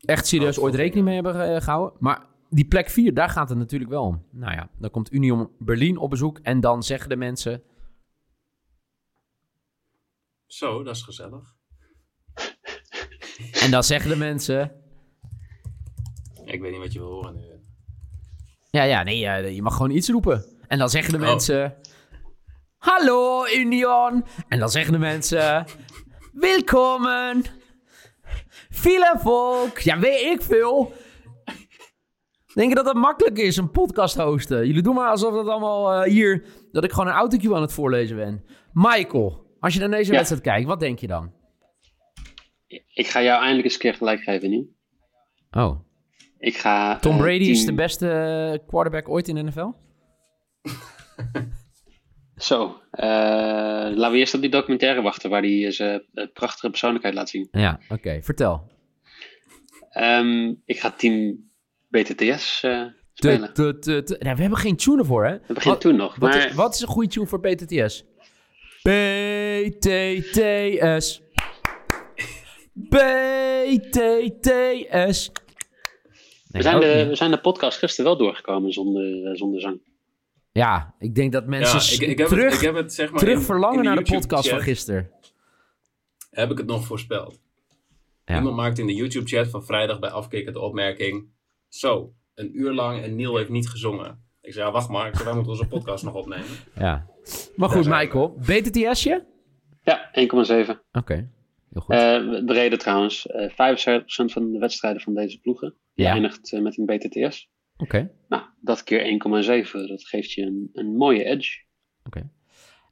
echt 0.00 0.26
serieus 0.26 0.58
Oh, 0.58 0.64
ooit 0.64 0.74
rekening 0.74 1.06
mee 1.06 1.14
hebben 1.14 1.54
eh, 1.54 1.60
gehouden. 1.60 1.96
Maar 2.00 2.26
die 2.50 2.64
plek 2.64 2.90
4, 2.90 3.14
daar 3.14 3.28
gaat 3.28 3.48
het 3.48 3.58
natuurlijk 3.58 3.90
wel 3.90 4.04
om. 4.04 4.24
Nou 4.30 4.52
ja, 4.52 4.70
dan 4.78 4.90
komt 4.90 5.12
Union 5.12 5.50
Berlin 5.58 5.98
op 5.98 6.10
bezoek 6.10 6.38
en 6.38 6.60
dan 6.60 6.82
zeggen 6.82 7.08
de 7.08 7.16
mensen... 7.16 7.62
Zo, 10.46 10.82
dat 10.82 10.96
is 10.96 11.02
gezellig. 11.02 11.56
En 13.52 13.70
dan 13.70 13.84
zeggen 13.84 14.10
de 14.10 14.16
mensen... 14.16 14.72
Ik 16.44 16.60
weet 16.60 16.70
niet 16.70 16.80
wat 16.80 16.92
je 16.92 16.98
wil 16.98 17.10
horen 17.10 17.34
nu. 17.34 17.57
Ja, 18.70 18.82
ja, 18.82 19.02
nee, 19.02 19.26
eh, 19.26 19.54
je 19.54 19.62
mag 19.62 19.72
gewoon 19.76 19.90
iets 19.90 20.08
roepen. 20.08 20.44
En 20.68 20.78
dan 20.78 20.88
zeggen 20.90 21.12
de 21.12 21.18
Oh. 21.18 21.24
mensen... 21.24 21.74
Hallo 22.78 23.46
Union! 23.56 24.24
En 24.48 24.58
dan 24.58 24.68
zeggen 24.68 24.92
de 24.92 24.98
mensen... 24.98 25.64
Welkom! 26.32 27.06
Veel 28.70 29.18
volk! 29.18 29.78
Ja, 29.78 29.98
weet 29.98 30.20
ik 30.20 30.42
veel. 30.42 30.92
Denk 32.54 32.68
je 32.68 32.74
dat 32.74 32.84
dat 32.84 32.94
makkelijk 32.94 33.38
is, 33.38 33.56
een 33.56 33.70
podcast 33.70 34.16
hosten? 34.16 34.66
Jullie 34.66 34.82
doen 34.82 34.94
maar 34.94 35.10
alsof 35.10 35.34
dat 35.34 35.48
allemaal 35.48 35.92
eh, 35.92 36.10
hier... 36.12 36.44
Dat 36.72 36.84
ik 36.84 36.90
gewoon 36.92 37.06
een 37.08 37.14
autocue 37.14 37.54
aan 37.54 37.62
het 37.62 37.72
voorlezen 37.72 38.16
ben. 38.16 38.44
Michael, 38.72 39.56
als 39.60 39.74
je 39.74 39.80
naar 39.80 39.90
deze 39.90 40.10
Ja. 40.10 40.16
wedstrijd 40.16 40.42
kijkt, 40.42 40.66
wat 40.66 40.80
denk 40.80 40.98
je 40.98 41.06
dan? 41.06 41.32
Ik 42.94 43.06
ga 43.06 43.22
jou 43.22 43.38
eindelijk 43.38 43.64
eens 43.64 43.74
een 43.74 43.80
keer 43.80 43.94
gelijk 43.94 44.20
geven, 44.20 44.50
Nieuw. 44.50 44.66
Oh, 45.50 45.80
Ik 46.38 46.56
ga... 46.56 46.96
Tom 46.96 47.12
eh, 47.12 47.18
Brady 47.18 47.44
is 47.44 47.64
de 47.64 47.74
beste 47.74 48.10
eh, 48.10 48.58
quarterback 48.66 49.08
ooit 49.08 49.28
in 49.28 49.34
de 49.34 49.42
NFL? 49.42 49.68
Zo, 52.36 52.80
eh, 52.90 53.06
laten 53.94 54.10
we 54.10 54.18
eerst 54.18 54.34
op 54.34 54.40
die 54.40 54.50
documentaire 54.50 55.02
wachten 55.02 55.30
waar 55.30 55.42
hij 55.42 55.70
zijn 55.70 56.02
prachtige 56.32 56.70
persoonlijkheid 56.70 57.14
laat 57.14 57.28
zien. 57.28 57.48
Ja, 57.50 57.80
oké, 57.88 58.22
vertel. 58.22 58.70
Ehm, 59.90 60.54
ik 60.64 60.80
ga 60.80 60.90
team 60.90 61.36
BTTS 61.88 62.64
spelen. 63.12 63.50
Nou, 63.54 63.74
we 64.18 64.40
hebben 64.40 64.58
geen 64.58 64.76
tune 64.76 64.98
ervoor, 64.98 65.26
hè? 65.26 65.32
We 65.32 65.38
beginnen 65.54 65.72
Wat, 65.72 65.80
toen 65.80 65.96
nog, 65.96 66.16
wat, 66.16 66.30
maar 66.30 66.46
is, 66.46 66.54
wat 66.54 66.74
is 66.74 66.80
een 66.80 66.88
goede 66.88 67.08
tune 67.08 67.26
voor 67.26 67.40
BTTS? 67.40 68.04
BTTS. 68.82 69.62
BTTS. 73.68 73.90
We, 76.48 76.62
zijn 76.62 76.80
de, 76.80 76.86
niet. 76.98 77.06
we 77.08 77.14
zijn 77.14 77.30
de 77.30 77.40
podcast 77.40 77.78
gisteren 77.78 78.10
wel 78.10 78.18
doorgekomen 78.20 78.72
zonder, 78.72 79.24
eh, 79.26 79.34
zonder 79.34 79.60
zang. 79.60 79.80
Ja, 80.52 80.94
ik 80.98 81.14
denk 81.14 81.32
dat 81.32 81.46
mensen 81.46 81.74
Ja, 81.76 81.82
s- 81.82 81.98
ik, 82.00 82.08
ik, 82.08 82.18
heb 82.18 82.28
terug, 82.28 82.44
het, 82.44 82.54
ik 82.54 82.60
heb 82.60 82.74
het 82.74 82.94
zeg 82.94 83.10
maar 83.10 83.18
terug 83.20 83.38
in- 83.38 83.42
verlangen 83.44 83.78
in 83.78 83.84
naar 83.84 83.96
de 84.04 84.12
podcast 84.12 84.48
van 84.48 84.60
gisteren. 84.60 85.10
Heb 86.30 86.50
ik 86.50 86.58
het 86.58 86.66
nog 86.66 86.84
voorspeld. 86.84 87.40
Ja. 88.24 88.36
Iemand 88.36 88.56
maakte 88.56 88.80
in 88.80 88.86
de 88.86 88.94
YouTube 88.94 89.26
chat 89.28 89.48
van 89.48 89.64
vrijdag 89.64 89.98
bij 89.98 90.10
afkikken 90.10 90.52
de 90.52 90.60
opmerking. 90.60 91.28
Zo, 91.68 92.12
een 92.34 92.58
uur 92.58 92.72
lang 92.72 93.02
en 93.02 93.16
Neil 93.16 93.36
heeft 93.36 93.48
niet 93.50 93.68
gezongen. 93.68 94.22
Ik 94.40 94.52
zei, 94.52 94.66
ja, 94.66 94.72
wacht 94.72 94.88
maar, 94.88 95.20
wij 95.24 95.32
moeten 95.34 95.52
onze 95.52 95.66
podcast 95.66 96.04
nog 96.04 96.14
opnemen. 96.14 96.46
Ja. 96.74 97.06
Maar 97.56 97.68
goed. 97.68 97.86
Michael. 97.86 98.34
BTTSje? 98.46 99.24
Ja, 99.82 100.10
1,7. 100.12 100.80
Oké, 100.92 101.14
heel 101.72 101.80
goed. 101.82 101.94
Eh, 101.94 102.00
de 102.46 102.52
reden 102.52 102.78
trouwens, 102.78 103.26
eh 103.26 103.50
75% 103.50 104.32
van 104.32 104.52
de 104.52 104.58
wedstrijden 104.58 105.02
van 105.02 105.14
deze 105.14 105.40
ploegen 105.40 105.74
die 106.04 106.06
Ja. 106.20 106.30
eh, 106.50 106.60
met 106.60 106.78
een 106.78 106.86
BTTS. 106.86 107.50
Oké, 107.76 108.14
Nou, 108.28 108.42
dat 108.60 108.82
keer 108.82 109.00
1,7, 109.04 109.86
dat 109.88 110.04
geeft 110.04 110.32
je 110.32 110.42
een, 110.42 110.70
een 110.72 110.96
mooie 110.96 111.24
edge. 111.24 111.64
oké. 112.04 112.30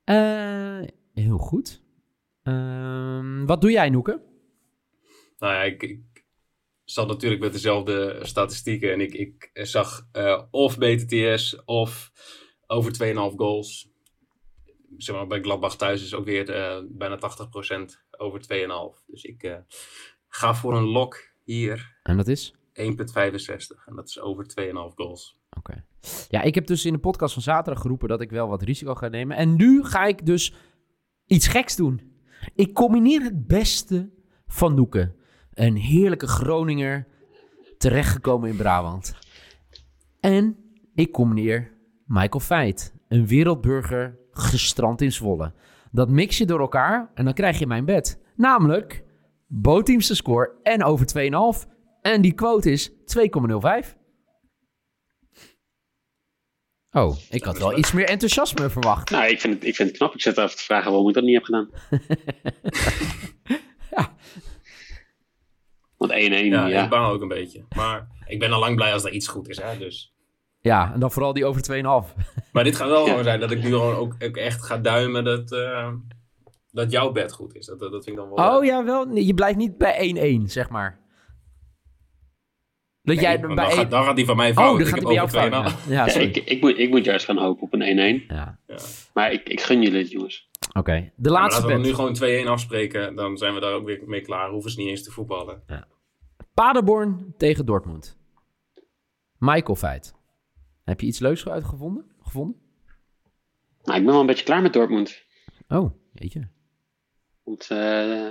Eh, 0.05 0.83
heel 1.15 1.39
goed. 1.39 1.83
Ehm, 2.43 3.45
wat 3.45 3.61
doe 3.61 3.71
jij, 3.71 3.91
Noeke? 3.91 4.23
Nou 5.39 5.53
ja, 5.55 5.63
ik, 5.63 5.83
ik 5.83 6.25
zat 6.85 7.09
natuurlijk 7.09 7.43
met 7.43 7.53
dezelfde 7.53 8.19
statistieken. 8.23 8.93
En 8.93 9.01
ik, 9.01 9.15
ik 9.15 9.51
zag 9.53 10.09
eh, 10.13 10.43
of 10.51 10.79
BTTS 10.79 11.65
of 11.65 12.13
over 12.67 12.93
2,5 12.93 13.37
goals. 13.37 13.89
Zeg 14.97 15.17
maar, 15.17 15.27
bij 15.27 15.41
Gladbach 15.41 15.77
thuis 15.77 16.03
is 16.03 16.15
ook 16.15 16.25
weer 16.25 16.51
eh, 16.51 16.83
bijna 16.89 17.17
80% 17.17 17.21
over 18.11 18.41
2,5. 18.41 19.05
Dus 19.07 19.23
ik 19.25 19.43
eh, 19.43 19.57
ga 20.29 20.55
voor 20.55 20.77
een 20.77 20.85
lock 20.89 21.35
hier. 21.45 21.99
En 22.03 22.17
dat 22.17 22.29
is? 22.29 22.55
1,65. 22.79 23.85
En 23.87 23.95
dat 23.95 24.09
is 24.09 24.21
over 24.21 24.47
2,5 24.61 24.95
goals. 24.95 25.41
Oké. 25.59 25.85
Ja, 26.29 26.43
ik 26.43 26.55
heb 26.55 26.67
dus 26.67 26.85
in 26.85 26.93
de 26.93 26.99
podcast 26.99 27.33
van 27.33 27.43
zaterdag 27.43 27.83
geroepen 27.83 28.09
dat 28.09 28.21
ik 28.21 28.31
wel 28.31 28.49
wat 28.49 28.63
risico 28.63 28.95
ga 28.95 29.09
nemen. 29.09 29.37
En 29.37 29.57
nu 29.57 29.85
ga 29.85 30.05
ik 30.05 30.27
dus 30.27 30.55
iets 31.27 31.47
geks 31.47 31.77
doen. 31.77 32.01
Ik 32.55 32.75
combineer 32.75 33.23
het 33.23 33.47
beste 33.47 34.11
van 34.47 34.75
Noeke. 34.75 35.15
Een 35.53 35.77
heerlijke 35.77 36.27
Groninger, 36.27 37.07
terechtgekomen 37.79 38.49
in 38.49 38.57
Brabant. 38.57 39.15
En 40.21 40.57
ik 40.95 41.13
combineer 41.13 41.73
Michael 42.07 42.45
Feit, 42.45 42.95
een 43.09 43.27
wereldburger 43.27 44.19
gestrand 44.31 45.01
in 45.01 45.13
Zwolle. 45.13 45.53
Dat 45.91 46.11
mix 46.11 46.39
je 46.39 46.47
door 46.47 46.61
elkaar 46.61 47.11
en 47.15 47.25
dan 47.25 47.35
krijg 47.35 47.59
je 47.59 47.67
mijn 47.67 47.85
bed. 47.85 48.21
Namelijk, 48.37 49.05
bootteamste 49.47 50.15
score 50.15 50.53
en 50.63 50.85
over 50.85 51.07
2,5. 51.65 51.76
En 52.07 52.21
die 52.21 52.33
quote 52.33 52.71
is 52.71 52.91
2,05. 52.91 52.97
Oh, 56.91 57.17
ik 57.31 57.45
had 57.45 57.59
wel 57.59 57.79
iets 57.79 57.93
meer 57.93 58.05
enthousiasme 58.05 58.71
verwacht. 58.71 59.11
Nou, 59.11 59.27
ik 59.27 59.41
vind, 59.41 59.55
het, 59.55 59.65
ik 59.65 59.75
vind 59.75 59.89
het 59.89 59.99
knap. 59.99 60.15
Ik 60.15 60.21
zit 60.21 60.39
even 60.39 60.57
te 60.57 60.63
vragen 60.63 60.91
waarom 60.91 61.09
ik 61.09 61.15
dat 61.15 61.25
niet 61.25 61.35
heb 61.35 61.45
gedaan. 61.45 61.71
Ja. 63.91 64.15
Want 65.97 66.13
1-1, 66.13 66.15
ja. 66.15 66.67
Ja, 66.67 66.85
ik 66.85 66.91
bang 66.91 67.07
ook 67.07 67.23
een 67.23 67.29
beetje. 67.29 67.65
Maar 67.77 68.09
ik 68.27 68.39
ben 68.39 68.53
al 68.53 68.61
lang 68.61 68.77
blij 68.77 68.93
als 68.93 69.05
er 69.05 69.13
iets 69.13 69.29
goed 69.29 69.49
is, 69.49 69.61
hè, 69.61 69.79
dus... 69.79 70.15
Ja, 70.61 70.93
en 70.93 71.01
dan 71.01 71.11
vooral 71.13 71.33
die 71.33 71.45
over 71.45 71.63
2,5. 71.73 72.15
Maar 72.53 72.65
dit 72.65 72.77
gaat 72.77 72.89
wel 72.89 73.03
Ja. 73.05 73.09
gewoon 73.09 73.25
zijn 73.25 73.41
dat 73.41 73.51
ik 73.51 73.63
nu 73.63 73.69
gewoon 73.69 73.95
ook, 73.95 74.15
ook 74.19 74.37
echt 74.37 74.63
ga 74.65 74.79
duimen 74.79 75.25
dat, 75.25 75.53
eh, 75.53 75.93
dat 76.71 76.91
jouw 76.91 77.13
bed 77.13 77.33
goed 77.33 77.55
is. 77.55 77.67
Dat, 77.67 77.79
dat, 77.79 77.93
dat 77.93 78.05
vind 78.05 78.17
ik 78.17 78.23
dan 78.23 78.35
wel... 78.35 78.57
Oh 78.57 78.65
ja, 78.65 78.85
wel. 78.85 79.05
Nee, 79.05 79.27
je 79.27 79.35
blijft 79.35 79.59
niet 79.59 79.79
bij 79.79 80.41
1-1, 80.41 80.43
zeg 80.51 80.69
maar. 80.69 81.06
Dat 83.07 83.21
jij 83.21 83.37
Nee, 83.37 83.47
bij 83.47 83.55
dan, 83.55 83.65
1... 83.65 83.77
gaat, 83.77 83.91
dan 83.91 84.05
gaat 84.05 84.17
die 84.17 84.25
van 84.25 84.37
mij 84.37 84.53
fout. 84.53 84.73
Oh, 84.73 84.79
dan 84.79 84.81
Ik 84.81 84.87
gaat 84.87 84.95
heb 84.95 85.05
hij 85.09 85.29
bij 85.29 85.41
jou 85.41 85.51
fout. 85.51 85.73
2,5. 85.73 85.89
Ja, 85.89 85.95
ja 85.95 86.05
Ja, 86.05 86.09
sorry. 86.09 86.27
ik, 86.27 86.37
ik, 86.37 86.61
moet, 86.61 86.79
ik 86.79 86.91
moet 86.91 87.05
juist 87.05 87.25
gaan 87.25 87.39
hopen 87.39 87.63
op 87.63 87.73
een 87.73 88.23
1-1. 88.23 88.27
Ja. 88.29 88.59
Ja. 88.67 88.77
Maar 89.15 89.33
ik, 89.33 89.49
ik 89.49 89.61
gun 89.61 89.83
jullie 89.83 89.99
het, 89.99 90.11
jongens. 90.11 90.49
Oké, 90.73 90.93
de 90.93 90.99
Ja, 90.99 91.11
maar 91.17 91.41
laatste 91.41 91.63
laten 91.63 91.81
we 91.81 91.87
nu 91.87 91.95
gewoon 91.95 92.45
2-1 92.45 92.49
afspreken. 92.49 93.15
Dan 93.15 93.37
zijn 93.37 93.55
we 93.55 93.61
daar 93.61 93.73
ook 93.73 93.87
weer 93.87 94.03
mee 94.07 94.21
klaar. 94.21 94.51
Hoeven 94.51 94.71
ze 94.71 94.79
niet 94.79 94.89
eens 94.89 95.03
te 95.03 95.11
voetballen. 95.11 95.63
Paderborn 96.55 97.35
tegen 97.37 97.67
Dortmund. 97.67 98.17
Michael 99.39 99.77
Feit. 99.77 100.15
Heb 100.85 101.01
je 101.01 101.07
iets 101.07 101.19
leuks 101.19 101.49
uitgevonden? 101.49 102.05
Gevonden? 102.23 102.57
Nou, 103.83 103.99
ik 103.99 104.05
ben 104.05 104.13
wel 104.13 104.21
een 104.21 104.27
beetje 104.27 104.45
klaar 104.45 104.63
met 104.63 104.73
Dortmund. 104.73 105.23
Oh, 105.69 105.91
jeetje. 106.13 106.49
Want 107.43 107.71
eh, 107.71 108.31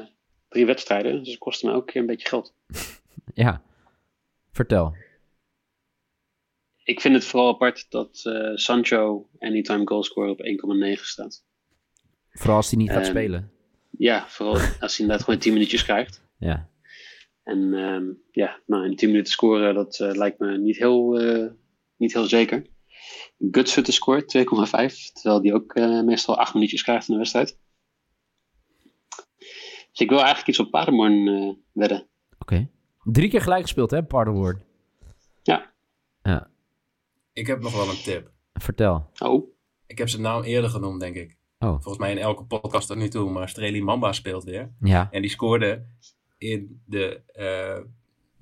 drie 0.50 0.66
wedstrijden, 0.66 1.20
dus 1.20 1.30
het 1.30 1.38
kostte 1.38 1.68
me 1.68 1.86
keer 1.86 2.02
een 2.02 2.08
beetje 2.08 2.28
geld. 2.28 2.54
Ja. 3.34 3.62
Vertel. 4.56 4.96
Ik 6.84 7.02
vind 7.02 7.16
het 7.16 7.26
vooral 7.26 7.54
apart 7.54 7.86
dat 7.90 8.22
eh, 8.24 8.52
Sancho 8.54 9.30
anytime 9.40 9.88
goalscorer 9.88 10.30
op 10.30 10.40
1,9 10.98 11.02
staat. 11.02 11.46
Vooral 12.30 12.56
als 12.56 12.70
hij 12.70 12.80
niet 12.80 12.92
gaat 12.92 13.06
spelen. 13.06 13.52
Ja, 13.90 14.28
vooral 14.28 14.54
als 14.56 14.98
hij 14.98 15.00
inderdaad 15.00 15.24
gewoon 15.24 15.40
10 15.40 15.54
minuutjes 15.54 15.84
krijgt. 15.84 16.22
Ja. 16.38 16.70
En 17.44 17.74
ehm, 17.74 18.06
ja, 18.32 18.60
nou, 18.66 18.86
in 18.86 18.96
10 18.96 19.10
minuten 19.10 19.32
scoren, 19.32 19.74
dat 19.74 20.00
eh, 20.00 20.12
lijkt 20.12 20.40
me 20.40 20.58
niet 20.58 20.78
heel, 20.78 21.20
eh, 21.20 21.52
niet 21.96 22.14
heel 22.14 22.26
zeker. 22.26 22.66
Gutsutter 23.52 23.94
scoort 23.94 24.28
2,5, 24.28 25.12
terwijl 25.14 25.42
die 25.42 25.54
ook 25.54 25.76
meestal 26.06 26.38
8 26.38 26.54
minuutjes 26.54 26.84
krijgt 26.84 27.08
in 27.08 27.14
de 27.14 27.20
wedstrijd. 27.20 27.60
Dus 29.90 30.00
ik 30.00 30.10
wil 30.10 30.18
eigenlijk 30.18 30.48
iets 30.48 30.60
op 30.60 30.72
Paderborn 30.72 31.58
wedden. 31.72 32.08
Oké. 32.40 32.70
Drie 33.06 33.30
keer 33.30 33.42
gelijk 33.42 33.62
gespeeld, 33.62 33.92
hè, 33.92 34.04
Paderborn? 34.04 34.64
Ja. 35.44 35.74
Ja. 36.22 36.50
Ik 37.34 37.48
heb 37.48 37.62
nog 37.62 37.76
wel 37.76 37.90
een 37.90 38.02
tip. 38.04 38.32
Vertel. 38.54 39.12
Oh, 39.20 39.48
Ik 39.88 39.98
heb 39.98 40.10
ze 40.10 40.20
naam 40.22 40.44
eerder 40.44 40.70
genoemd, 40.70 41.00
denk 41.00 41.16
ik. 41.16 41.38
Oh. 41.60 41.70
Volgens 41.70 41.98
mij 41.98 42.12
in 42.12 42.18
elke 42.18 42.44
podcast 42.44 42.88
tot 42.88 42.98
nu 42.98 43.08
toe. 43.08 43.30
Maar 43.32 43.50
Streli 43.50 43.84
Mamba 43.84 44.12
speelt 44.14 44.44
weer. 44.44 44.72
Ja. 44.80 45.08
En 45.12 45.22
die 45.22 45.30
scoorde 45.32 45.86
in 46.38 46.82
de 46.86 47.22
eh, 47.26 47.80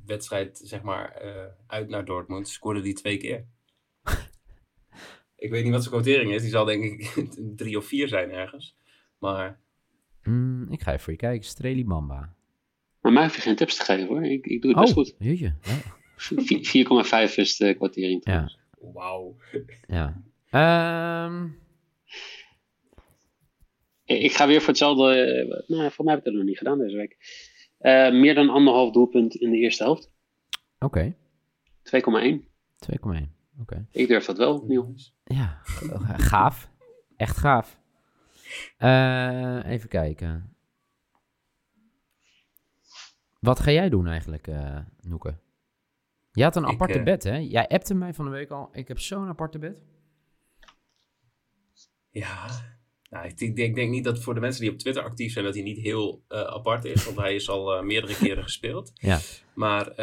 wedstrijd, 0.06 0.62
zeg 0.64 0.82
maar, 0.82 1.12
eh, 1.12 1.46
uit 1.68 1.90
naar 1.90 2.06
Dortmund. 2.06 2.48
Scoorde 2.48 2.82
die 2.82 2.94
twee 2.94 3.18
keer. 3.18 3.46
ik 5.36 5.50
weet 5.52 5.64
niet 5.64 5.74
wat 5.74 5.84
zijn 5.84 5.94
quotering 5.96 6.32
is. 6.34 6.42
Die 6.42 6.52
zal 6.52 6.66
denk 6.66 6.84
ik 6.84 7.28
drie 7.62 7.78
of 7.78 7.86
vier 7.86 8.08
zijn 8.08 8.32
ergens. 8.32 8.76
Maar 9.18 9.62
Mm, 10.24 10.72
ik 10.72 10.82
ga 10.82 10.90
even 10.92 11.04
voor 11.04 11.14
je 11.14 11.20
kijken. 11.20 11.46
Streli 11.48 11.86
Mamba. 11.86 12.34
Maar 13.04 13.12
mij 13.12 13.24
hoef 13.24 13.36
je 13.36 13.42
geen 13.42 13.56
tips 13.56 13.76
te 13.78 13.84
geven 13.84 14.08
hoor. 14.08 14.24
Ik, 14.26 14.46
ik 14.46 14.62
doe 14.62 14.72
het 14.72 14.80
best 14.80 14.98
Oh, 14.98 14.98
goed. 15.04 15.16
jeetje. 15.20 15.56
Ja. 15.62 15.78
Vi- 16.16 16.66
4,5 17.30 17.36
is 17.38 17.58
de 17.58 17.74
kwartering. 17.74 18.14
Ja. 18.14 18.22
trouwens. 18.32 18.58
wauw. 18.94 19.36
ja. 19.88 20.22
Ehm, 20.50 21.48
Ik 24.06 24.32
ga 24.34 24.48
weer 24.48 24.60
voor 24.60 24.68
hetzelfde. 24.70 25.14
eh, 25.16 25.68
nou, 25.78 25.92
voor 25.92 26.06
mij 26.06 26.14
heb 26.14 26.24
ik 26.26 26.30
dat 26.30 26.40
nog 26.40 26.48
niet 26.48 26.58
gedaan 26.58 26.78
deze 26.78 26.96
week. 26.96 27.18
Eh, 27.78 28.12
meer 28.12 28.36
dan 28.36 28.50
anderhalf 28.50 28.92
doelpunt 28.92 29.36
in 29.36 29.52
de 29.52 29.58
eerste 29.58 29.84
helft. 29.84 30.10
2,1. 30.10 30.12
Oké. 30.80 31.14
2,1. 32.80 33.36
Oké. 33.62 33.86
Ik 33.92 34.08
durf 34.08 34.26
dat 34.26 34.38
wel, 34.38 34.64
Niel. 34.68 34.94
Ja, 35.24 35.60
gaaf. 36.18 36.70
Echt 37.18 37.38
gaaf. 37.38 37.80
Eh, 38.78 39.60
even 39.66 39.90
kijken. 39.90 40.56
Wat 43.44 43.60
ga 43.60 43.72
jij 43.72 43.90
doen 43.90 44.08
eigenlijk, 44.08 44.48
eh 44.48 44.78
Noeke? 45.02 45.36
Je 46.32 46.44
had 46.44 46.56
een 46.56 46.64
Ik, 46.64 46.70
aparte 46.70 46.98
eh, 46.98 47.04
bed, 47.04 47.24
hè? 47.24 47.36
Jij 47.38 47.68
appte 47.68 47.94
mij 47.94 48.14
van 48.14 48.26
de 48.26 48.32
week 48.32 48.50
al. 48.50 48.70
Ik 48.72 48.88
heb 48.88 49.00
zo'n 49.00 49.28
aparte 49.28 49.60
bed. 49.60 49.78
Ja. 52.10 52.48
Nou, 53.10 53.26
ik, 53.26 53.40
ik 53.40 53.56
denk, 53.56 53.76
denk 53.76 53.92
niet 53.92 54.04
dat 54.04 54.20
voor 54.20 54.34
de 54.34 54.40
mensen 54.40 54.62
die 54.62 54.72
op 54.72 54.78
Twitter 54.78 55.04
actief 55.04 55.34
zijn, 55.34 55.46
dat 55.46 55.54
hij 55.54 55.64
niet 55.64 55.78
heel 55.78 56.24
eh, 56.28 56.40
apart 56.40 56.86
is. 56.86 57.06
Want 57.06 57.18
hij 57.18 57.36
is 57.36 57.50
al 57.50 57.84
meerdere 57.84 58.16
keren 58.16 58.44
gespeeld. 58.44 58.92
Ja. 59.02 59.20
Maar 59.54 59.94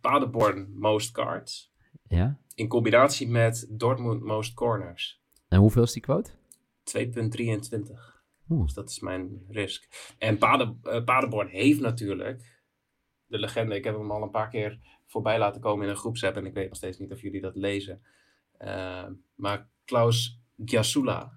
Paderborn 0.00 0.72
Most 0.78 1.10
Cards. 1.10 1.72
Ja? 2.08 2.38
In 2.54 2.68
combinatie 2.68 3.28
met 3.28 3.66
Dortmund 3.70 4.22
Most 4.22 4.54
Corners. 4.54 5.22
En 5.48 5.58
hoeveel 5.58 5.82
is 5.82 5.92
die 5.92 6.02
quote? 6.02 6.30
2,23. 6.30 8.15
Oeh. 8.48 8.62
Dus 8.64 8.74
dat 8.74 8.90
is 8.90 9.00
mijn 9.00 9.44
risk. 9.48 10.14
En 10.18 10.38
Pade, 10.38 10.74
eh, 10.82 11.04
Paderborn 11.04 11.48
heeft 11.48 11.80
natuurlijk 11.80 12.62
de 13.26 13.38
legende. 13.38 13.74
Ik 13.74 13.84
heb 13.84 13.96
hem 13.96 14.10
al 14.10 14.22
een 14.22 14.30
paar 14.30 14.48
keer 14.48 14.78
voorbij 15.06 15.38
laten 15.38 15.60
komen 15.60 15.84
in 15.84 15.90
een 15.90 15.96
groepsapp. 15.96 16.36
En 16.36 16.46
ik 16.46 16.54
weet 16.54 16.68
nog 16.68 16.76
steeds 16.76 16.98
niet 16.98 17.12
of 17.12 17.20
jullie 17.22 17.40
dat 17.40 17.56
lezen. 17.56 18.02
Eh, 18.58 19.04
maar 19.34 19.68
Klaus 19.84 20.40
Giasula. 20.64 21.32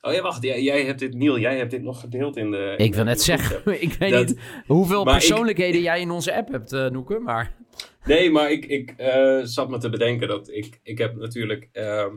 Oh 0.00 0.12
ja, 0.12 0.22
wacht. 0.22 0.42
Jij, 0.42 0.62
jij 0.62 0.84
hebt 0.84 0.98
dit, 0.98 1.14
Niel, 1.14 1.38
jij 1.38 1.56
hebt 1.56 1.70
dit 1.70 1.82
nog 1.82 2.00
gedeeld 2.00 2.36
in 2.36 2.50
de. 2.50 2.74
in 2.78 2.84
Ik 2.84 2.94
wil 2.94 3.04
net 3.04 3.22
zeggen, 3.22 3.62
ik 3.82 3.92
weet 3.92 4.10
Dat- 4.12 4.26
niet 4.26 4.40
hoeveel 4.66 5.00
ik- 5.00 5.06
persoonlijkheden 5.12 5.80
jij 5.80 6.00
in 6.00 6.10
onze 6.10 6.34
app 6.34 6.48
hebt, 6.48 6.72
eh 6.72 6.86
Noeke, 6.90 7.18
maar... 7.18 7.56
Nee, 8.04 8.30
maar 8.30 8.50
ik, 8.50 8.64
ik 8.64 8.90
eh, 8.90 9.40
zat 9.42 9.68
me 9.70 9.78
te 9.78 9.88
bedenken 9.90 10.28
dat 10.28 10.48
ik, 10.50 10.80
ik 10.82 10.98
heb 10.98 11.16
natuurlijk. 11.16 11.68
ehm, 11.72 12.16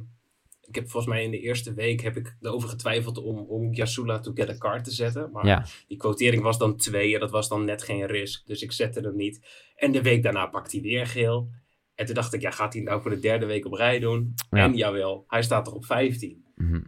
ik 0.68 0.76
heb 0.76 0.90
volgens 0.90 1.14
mij 1.14 1.24
in 1.24 1.32
de 1.32 1.40
eerste 1.40 1.74
week 1.74 2.02
heb 2.02 2.18
ik 2.18 2.38
erover 2.42 2.70
getwijfeld 2.70 3.18
om, 3.18 3.38
om 3.38 3.74
Yasula 3.74 4.20
to 4.20 4.32
get 4.34 4.50
a 4.50 4.58
card 4.58 4.84
te 4.84 4.92
zetten. 4.92 5.32
Maar 5.32 5.46
Ja, 5.46 5.66
die 5.88 5.98
quotering 5.98 6.44
was 6.44 6.58
dan 6.58 6.78
2 6.78 7.14
en 7.14 7.20
dat 7.20 7.32
was 7.32 7.48
dan 7.50 7.66
net 7.66 7.84
geen 7.84 8.06
risk. 8.06 8.46
Dus 8.48 8.62
ik 8.62 8.72
zette 8.72 9.00
hem 9.00 9.16
niet. 9.16 9.48
En 9.76 9.92
de 9.92 10.02
week 10.02 10.24
daarna 10.24 10.46
pakt 10.46 10.72
hij 10.72 10.82
weer 10.82 11.08
geel. 11.08 11.50
En 11.96 12.06
toen 12.06 12.16
dacht 12.16 12.34
ik, 12.34 12.42
ja, 12.42 12.52
gaat 12.52 12.74
hij 12.74 12.82
nou 12.82 13.02
voor 13.02 13.12
de 13.12 13.20
derde 13.20 13.46
week 13.46 13.66
op 13.66 13.74
rij 13.74 14.00
doen? 14.00 14.34
Ja. 14.50 14.64
En 14.64 14.76
jawel, 14.76 15.24
hij 15.28 15.44
staat 15.44 15.68
er 15.68 15.74
op 15.74 15.86
15. 15.86 16.46
Mhm. 16.56 16.82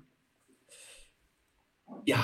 Ja, 2.04 2.24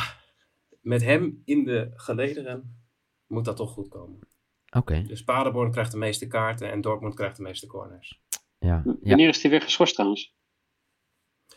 met 0.82 1.04
hem 1.04 1.42
in 1.46 1.64
de 1.64 1.92
gelederen 1.96 2.84
moet 3.28 3.46
dat 3.46 3.56
toch 3.56 3.72
goed 3.72 3.88
komen. 3.88 4.20
oké. 4.76 5.04
Dus 5.08 5.24
Paderborn 5.24 5.72
krijgt 5.72 5.92
de 5.92 5.98
meeste 5.98 6.28
kaarten 6.28 6.72
en 6.72 6.82
Dortmund 6.82 7.16
krijgt 7.16 7.36
de 7.36 7.42
meeste 7.42 7.68
corners. 7.68 8.22
Ja, 8.60 8.82
ja. 8.86 8.98
Wanneer 9.02 9.30
is 9.30 9.42
hij 9.42 9.52
weer 9.52 9.62
geschorst 9.62 9.94
trouwens? 9.94 10.36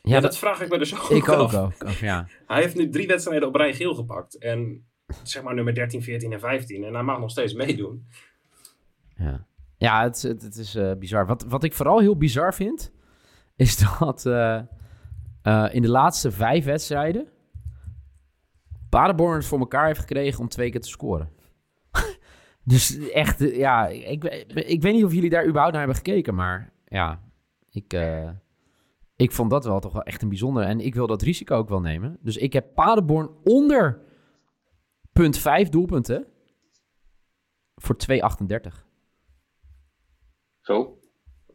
Ja, 0.02 0.14
ja 0.14 0.20
dat, 0.20 0.22
dat, 0.22 0.38
vraag 0.38 0.60
ik 0.60 0.68
me 0.68 0.78
dus 0.78 0.94
ook 0.94 1.10
ik 1.10 1.28
ook, 1.28 1.38
af. 1.38 1.54
ook, 1.54 1.72
ook, 1.84 1.90
ja. 1.90 2.28
Hij 2.46 2.62
heeft 2.62 2.74
nu 2.74 2.88
drie 2.88 3.06
wedstrijden 3.06 3.48
op 3.48 3.54
rij 3.54 3.74
geel 3.74 3.94
gepakt. 3.94 4.38
En 4.38 4.86
zeg 5.22 5.42
maar 5.42 5.54
nummer 5.54 5.74
13, 5.74 6.02
14 6.02 6.32
en 6.32 6.40
15. 6.40 6.84
En 6.84 6.94
hij 6.94 7.02
mag 7.02 7.18
nog 7.18 7.30
steeds 7.30 7.54
meedoen. 7.54 8.06
Ja, 9.16 9.46
ja 9.76 10.02
het, 10.02 10.22
het, 10.22 10.42
het 10.42 10.56
is 10.56 10.74
eh, 10.74 10.92
bizar. 10.98 11.26
Wat, 11.26 11.44
wat 11.48 11.64
ik 11.64 11.72
vooral 11.72 12.00
heel 12.00 12.16
bizar 12.16 12.54
vind, 12.54 12.92
is 13.56 13.78
dat 13.98 14.26
eh, 14.26 14.60
eh, 15.42 15.74
in 15.74 15.82
de 15.82 15.90
laatste 15.90 16.30
vijf 16.30 16.64
wedstrijden 16.64 17.28
Paderborn 18.88 19.36
het 19.36 19.46
voor 19.46 19.58
elkaar 19.58 19.86
heeft 19.86 20.00
gekregen 20.00 20.40
om 20.40 20.48
twee 20.48 20.70
keer 20.70 20.80
te 20.80 20.88
scoren. 20.88 21.30
dus 22.64 23.08
echt, 23.08 23.38
ja, 23.38 23.86
ik, 23.86 24.24
ik 24.54 24.82
weet 24.82 24.94
niet 24.94 25.04
of 25.04 25.12
jullie 25.12 25.30
daar 25.30 25.46
überhaupt 25.46 25.72
naar 25.72 25.86
hebben 25.86 26.04
gekeken, 26.04 26.34
maar 26.34 26.72
ja, 26.84 27.20
ik, 27.70 27.92
ik 29.16 29.32
vond 29.32 29.50
dat 29.50 29.64
wel 29.64 29.80
toch 29.80 29.92
wel 29.92 30.02
echt 30.02 30.22
een 30.22 30.28
bijzondere. 30.28 30.66
En 30.66 30.80
ik 30.80 30.94
wil 30.94 31.06
dat 31.06 31.22
risico 31.22 31.56
ook 31.56 31.68
wel 31.68 31.80
nemen. 31.80 32.18
Dus 32.20 32.36
ik 32.36 32.52
heb 32.52 32.74
Paderborn 32.74 33.30
onder 33.44 34.02
punt 35.12 35.38
5 35.38 35.68
doelpunten 35.68 36.26
voor 37.74 37.96
2,38. 37.96 38.84
Zo. 40.60 40.98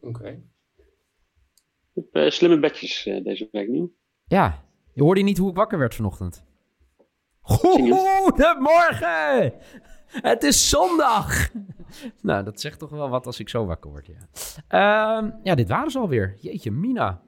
Oké. 0.00 0.42
Eh, 2.12 2.30
slimme 2.30 2.58
bedjes 2.58 3.06
eh, 3.06 3.24
deze 3.24 3.48
week, 3.50 3.68
Niel. 3.68 3.94
Ja, 4.24 4.64
je 4.92 5.02
hoorde 5.02 5.20
niet 5.20 5.38
hoe 5.38 5.50
ik 5.50 5.56
wakker 5.56 5.78
werd 5.78 5.94
vanochtend. 5.94 6.44
Goedemorgen! 7.40 9.52
Het 10.06 10.42
is 10.42 10.68
zondag! 10.68 11.50
nou, 12.22 12.44
dat 12.44 12.60
zegt 12.60 12.78
toch 12.78 12.90
wel 12.90 13.08
wat 13.08 13.26
als 13.26 13.40
ik 13.40 13.48
zo 13.48 13.66
wakker 13.66 13.90
word, 13.90 14.06
ja. 14.06 14.28
Ehm, 14.68 15.30
ja, 15.42 15.54
dit 15.54 15.68
waren 15.68 15.90
ze 15.90 15.98
alweer. 15.98 16.36
Jeetje, 16.40 16.70
Mina. 16.70 17.22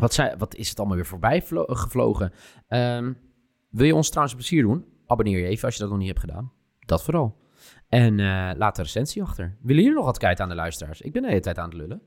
Wat, 0.00 0.14
zei, 0.14 0.36
wat 0.36 0.54
is 0.54 0.68
het 0.68 0.78
allemaal 0.78 0.96
weer 0.96 1.06
voorbij 1.06 1.42
vlo- 1.42 1.64
gevlogen? 1.66 2.32
Ehm, 2.68 3.12
wil 3.70 3.86
je 3.86 3.94
ons 3.94 4.08
trouwens 4.08 4.34
een 4.34 4.40
plezier 4.40 4.62
doen? 4.62 4.84
Abonneer 5.06 5.38
je 5.38 5.46
even 5.46 5.64
als 5.64 5.74
je 5.74 5.80
dat 5.80 5.90
nog 5.90 5.98
niet 5.98 6.08
hebt 6.08 6.20
gedaan. 6.20 6.52
Dat 6.78 7.02
vooral. 7.02 7.36
En 7.88 8.20
eh, 8.20 8.50
laat 8.56 8.78
een 8.78 8.84
recensie 8.84 9.22
achter. 9.22 9.58
Willen 9.62 9.82
jullie 9.82 9.96
nog 9.96 10.06
wat 10.06 10.18
kwijt 10.18 10.40
aan 10.40 10.48
de 10.48 10.54
luisteraars? 10.54 11.00
Ik 11.00 11.12
ben 11.12 11.22
de 11.22 11.28
hele 11.28 11.40
tijd 11.40 11.58
aan 11.58 11.68
het 11.68 11.78
lullen. 11.78 12.02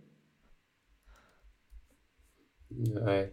Nee. 2.67 3.31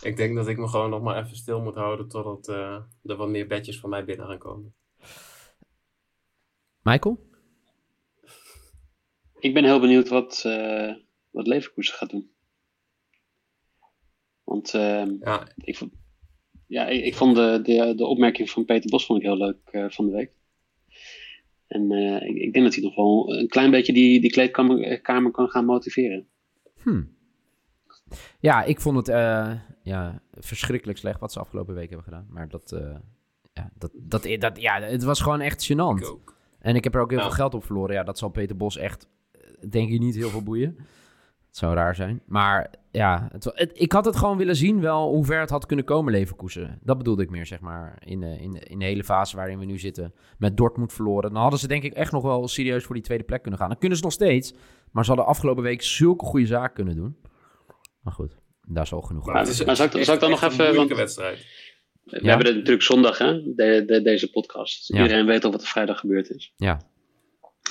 Ik 0.00 0.16
denk 0.16 0.36
dat 0.36 0.48
ik 0.48 0.58
me 0.58 0.68
gewoon 0.68 0.90
nog 0.90 1.02
maar 1.02 1.24
even 1.24 1.36
stil 1.36 1.60
moet 1.60 1.74
houden 1.74 2.08
totdat 2.08 2.48
uh, 2.48 2.80
er 3.02 3.16
wat 3.16 3.28
meer 3.28 3.46
bedjes 3.46 3.80
van 3.80 3.90
mij 3.90 4.04
binnen 4.04 4.26
gaan 4.26 4.38
komen. 4.38 4.74
Michael? 6.82 7.30
Ik 9.38 9.54
ben 9.54 9.64
heel 9.64 9.80
benieuwd 9.80 10.08
wat, 10.08 10.42
uh, 10.46 10.94
wat 11.30 11.46
Leverkusen 11.46 11.94
gaat 11.94 12.10
doen. 12.10 12.35
Want 14.46 14.74
uh, 14.74 15.04
ja. 15.20 15.48
ik, 15.64 15.76
vond, 15.76 15.92
ja, 16.66 16.86
ik, 16.86 17.04
ik, 17.04 17.14
vond 17.14 17.36
de, 17.36 17.60
de, 17.62 17.94
de 17.94 18.06
opmerking 18.06 18.50
van 18.50 18.64
Peter 18.64 18.90
Bos 18.90 19.06
vond 19.06 19.18
ik 19.18 19.24
heel 19.24 19.36
leuk 19.36 19.58
uh, 19.72 19.84
van 19.88 20.06
de 20.06 20.12
week. 20.12 20.30
En 21.66 21.90
ik, 22.22 22.36
ik, 22.36 22.52
denk 22.52 22.64
dat 22.64 22.74
hij 22.74 22.84
nog 22.84 22.94
wel 22.94 23.38
een 23.38 23.48
klein 23.48 23.70
beetje 23.70 23.92
die, 23.92 24.20
die 24.20 24.30
kleedkamer 24.30 25.00
kamer 25.00 25.30
kan 25.30 25.48
gaan 25.48 25.64
motiveren. 25.64 26.26
Hmm. 26.82 27.16
Ja, 28.40 28.62
ik 28.62 28.80
vond 28.80 28.96
het 28.96 29.08
uh, 29.08 29.52
ja, 29.82 30.22
verschrikkelijk 30.32 30.98
slecht 30.98 31.20
wat 31.20 31.32
ze 31.32 31.38
afgelopen 31.38 31.74
week 31.74 31.88
hebben 31.88 32.04
gedaan. 32.04 32.26
Maar 32.30 32.48
dat, 32.48 32.72
uh, 32.72 32.96
ja, 33.52 33.70
dat, 33.78 33.90
dat, 33.94 34.28
dat, 34.38 34.60
ja, 34.60 34.80
het 34.80 35.04
was 35.04 35.20
gewoon 35.20 35.40
echt 35.40 35.72
gênant. 35.72 36.24
En 36.58 36.74
ik 36.76 36.84
heb 36.84 36.94
er 36.94 37.00
ook 37.00 37.10
heel 37.10 37.20
veel 37.20 37.30
geld 37.30 37.54
op 37.54 37.64
verloren. 37.64 37.94
Ja, 37.94 38.02
dat 38.02 38.18
zal 38.18 38.28
Peter 38.28 38.56
Bos 38.56 38.76
echt, 38.76 39.08
eh, 39.30 39.40
denk 39.70 39.90
ik, 39.90 40.00
niet 40.00 40.14
heel 40.14 40.28
veel 40.28 40.42
boeien. 40.42 40.76
Het 41.56 41.64
zou 41.64 41.76
raar 41.76 41.94
zijn. 41.94 42.22
Maar 42.26 42.70
ja, 42.90 43.28
het, 43.32 43.70
ik 43.72 43.92
had 43.92 44.04
het 44.04 44.16
gewoon 44.16 44.36
willen 44.36 44.56
zien 44.56 44.80
wel 44.80 45.08
hoe 45.08 45.24
ver 45.24 45.40
het 45.40 45.50
had 45.50 45.66
kunnen 45.66 45.84
komen, 45.84 46.12
Leverkusen. 46.12 46.78
Dat 46.82 46.98
bedoelde 46.98 47.22
ik 47.22 47.30
meer, 47.30 47.46
zeg 47.46 47.60
maar, 47.60 48.02
in 48.04 48.20
de, 48.20 48.38
in, 48.40 48.50
de, 48.50 48.58
in 48.58 48.78
de 48.78 48.84
hele 48.84 49.04
fase 49.04 49.36
waarin 49.36 49.58
we 49.58 49.64
nu 49.64 49.78
zitten. 49.78 50.14
Met 50.38 50.56
Dortmund 50.56 50.92
verloren. 50.92 51.32
Dan 51.32 51.42
hadden 51.42 51.58
ze 51.58 51.68
denk 51.68 51.82
ik 51.82 51.92
echt 51.92 52.12
nog 52.12 52.22
wel 52.22 52.48
serieus 52.48 52.84
voor 52.84 52.94
die 52.94 53.04
tweede 53.04 53.24
plek 53.24 53.42
kunnen 53.42 53.60
gaan. 53.60 53.68
Dan 53.68 53.78
kunnen 53.78 53.98
ze 53.98 54.04
nog 54.04 54.12
steeds. 54.12 54.54
Maar 54.92 55.04
ze 55.04 55.10
hadden 55.10 55.28
afgelopen 55.28 55.62
week 55.62 55.82
zulke 55.82 56.24
goede 56.24 56.46
zaken 56.46 56.74
kunnen 56.74 56.96
doen. 56.96 57.16
Maar 58.00 58.12
goed, 58.12 58.36
daar 58.68 58.84
is 58.84 58.92
al 58.92 59.02
genoeg 59.02 59.26
maar, 59.26 59.48
is, 59.48 59.64
maar 59.64 59.76
zal, 59.76 59.86
ik, 59.86 60.20
dan 60.20 60.30
nog 60.30 60.42
even... 60.42 60.78
Een 60.78 60.96
wedstrijd. 60.96 61.46
We 62.04 62.28
hebben 62.28 62.46
het 62.46 62.56
natuurlijk 62.56 62.82
zondag, 62.82 63.18
hè, 63.18 63.54
de, 63.54 63.82
de, 63.86 64.02
deze 64.02 64.30
podcast. 64.30 64.90
Iedereen 64.90 65.26
weet 65.26 65.44
al 65.44 65.50
wat 65.50 65.62
er 65.62 65.68
vrijdag 65.68 66.00
gebeurd 66.00 66.30
is. 66.30 66.52
Ja. 66.56 66.80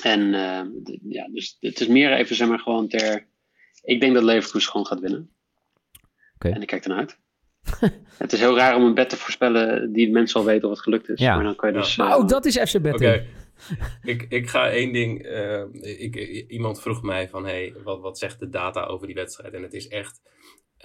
En 0.01 0.19
uh, 0.21 0.61
ja, 1.09 1.27
dus 1.31 1.57
het 1.59 1.79
is 1.81 1.87
meer 1.87 2.13
even, 2.13 2.35
zeg 2.35 2.47
maar, 2.47 2.59
gewoon 2.59 2.87
ter... 2.87 3.33
Ik 3.81 3.99
denk 3.99 4.13
dat 4.13 4.23
Leverkusen 4.23 4.71
gewoon 4.71 4.85
gaat 4.85 4.99
winnen. 4.99 5.29
Oké. 6.35 6.49
En 6.49 6.61
ik 6.61 6.67
kijk 6.67 6.83
ernaar 6.83 6.99
uit. 6.99 7.19
het 8.17 8.33
is 8.33 8.39
heel 8.39 8.55
raar 8.55 8.75
om 8.75 8.83
een 8.83 8.93
bed 8.93 9.09
te 9.09 9.17
voorspellen 9.17 9.93
die 9.93 10.11
mensen 10.11 10.39
al 10.39 10.45
weten 10.45 10.67
of 10.67 10.73
het 10.73 10.83
gelukt 10.83 11.09
is. 11.09 11.19
Ja. 11.19 11.35
Maar 11.35 11.43
dan 11.43 11.55
kan 11.55 11.71
je 11.71 11.77
dus... 11.77 11.95
Ja. 11.95 12.13
Ook 12.13 12.29
dat 12.29 12.45
is 12.45 12.57
FC 12.57 12.81
Betting. 12.81 13.13
Okay. 13.13 13.27
ik, 14.13 14.25
ik 14.29 14.49
ga 14.49 14.69
één 14.69 14.93
ding. 14.93 15.25
Uh, 15.25 15.63
ik, 15.81 16.15
iemand 16.47 16.81
vroeg 16.81 17.01
mij 17.01 17.29
van: 17.29 17.45
hey, 17.45 17.75
wat, 17.83 18.01
wat 18.01 18.17
zegt 18.17 18.39
de 18.39 18.49
data 18.49 18.83
over 18.83 19.07
die 19.07 19.15
wedstrijd? 19.15 19.53
En 19.53 19.61
het 19.61 19.73
is 19.73 19.87
echt. 19.87 20.21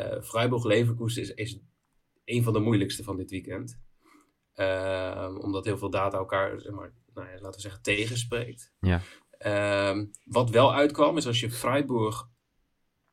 Uh, 0.00 0.22
Freiburg-Leverkusen 0.22 1.22
is, 1.22 1.34
is 1.34 1.60
een 2.24 2.42
van 2.42 2.52
de 2.52 2.58
moeilijkste 2.58 3.02
van 3.02 3.16
dit 3.16 3.30
weekend. 3.30 3.80
Uh, 4.54 5.36
omdat 5.38 5.64
heel 5.64 5.78
veel 5.78 5.90
data 5.90 6.18
elkaar, 6.18 6.60
zeg 6.60 6.72
maar, 6.72 6.92
nou 7.14 7.28
ja, 7.28 7.34
laten 7.34 7.50
we 7.50 7.60
zeggen, 7.60 7.82
tegenspreekt. 7.82 8.72
Ja. 8.80 9.00
Ehm, 9.30 10.06
wat 10.24 10.50
wel 10.50 10.74
uitkwam, 10.74 11.16
is 11.16 11.26
als 11.26 11.40
je 11.40 11.50
Freiburg 11.50 12.28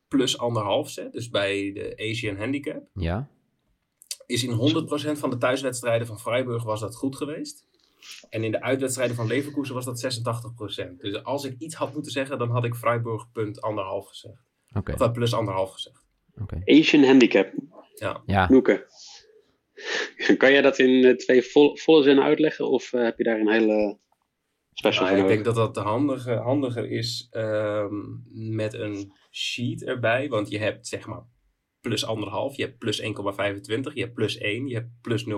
plus 0.07 0.37
anderhalf 0.37 0.89
zet, 0.89 1.11
dus 1.11 1.29
bij 1.29 1.71
de 1.73 2.09
Asian 2.09 2.37
Handicap. 2.37 2.83
Ja. 2.93 3.29
Is 4.25 4.43
in 4.43 4.85
100% 5.15 5.19
van 5.19 5.29
de 5.29 5.37
thuiswedstrijden 5.37 6.07
van 6.07 6.19
Freiburg 6.19 6.63
was 6.63 6.79
dat 6.79 6.95
goed 6.95 7.15
geweest. 7.15 7.65
En 8.29 8.43
in 8.43 8.51
de 8.51 8.61
uitwedstrijden 8.61 9.15
van 9.15 9.27
Leverkusen 9.27 9.75
was 9.75 9.85
dat 9.85 10.25
86%. 10.89 10.97
Dus 10.97 11.23
als 11.23 11.43
ik 11.43 11.55
iets 11.59 11.75
had 11.75 11.93
moeten 11.93 12.11
zeggen, 12.11 12.37
dan 12.37 12.49
had 12.49 12.65
ik 12.65 12.75
Freiburg 12.75 13.31
punt 13.31 13.61
anderhalf 13.61 14.07
gezegd. 14.07 14.41
Okay. 14.73 14.95
Of 14.95 15.11
plus 15.11 15.33
anderhalf 15.33 15.71
gezegd. 15.71 16.03
Okay. 16.41 16.61
Asian 16.65 17.03
Handicap. 17.03 17.53
Ja. 17.93 18.21
ja. 18.25 18.49
Noeke. 18.49 18.87
Kan 20.37 20.51
jij 20.51 20.61
dat 20.61 20.79
in 20.79 21.17
twee 21.17 21.43
vol, 21.43 21.77
volle 21.77 22.03
zinnen 22.03 22.23
uitleggen? 22.23 22.69
Of 22.69 22.93
uh, 22.93 23.03
heb 23.03 23.17
je 23.17 23.23
daar 23.23 23.39
een 23.39 23.51
hele 23.51 23.97
special 24.79 25.05
nou, 25.05 25.19
Ik 25.19 25.27
denk 25.27 25.45
dat 25.45 25.55
dat 25.55 25.75
handiger, 25.75 26.37
handiger 26.37 26.89
is 26.91 27.27
um, 27.31 28.23
met 28.33 28.73
een 28.73 29.13
sheet 29.31 29.83
erbij. 29.83 30.29
Want 30.29 30.49
je 30.49 30.57
hebt 30.57 30.87
zeg 30.87 31.07
maar 31.07 31.25
plus 31.81 32.05
anderhalf, 32.05 32.55
je 32.55 32.63
hebt 32.63 32.77
plus 32.77 33.01
1,25, 33.01 33.07
je 33.93 34.01
hebt 34.01 34.13
plus 34.13 34.37
1, 34.37 34.67
je 34.67 34.73
hebt 34.73 34.91
plus 35.01 35.25
0,75. 35.25 35.29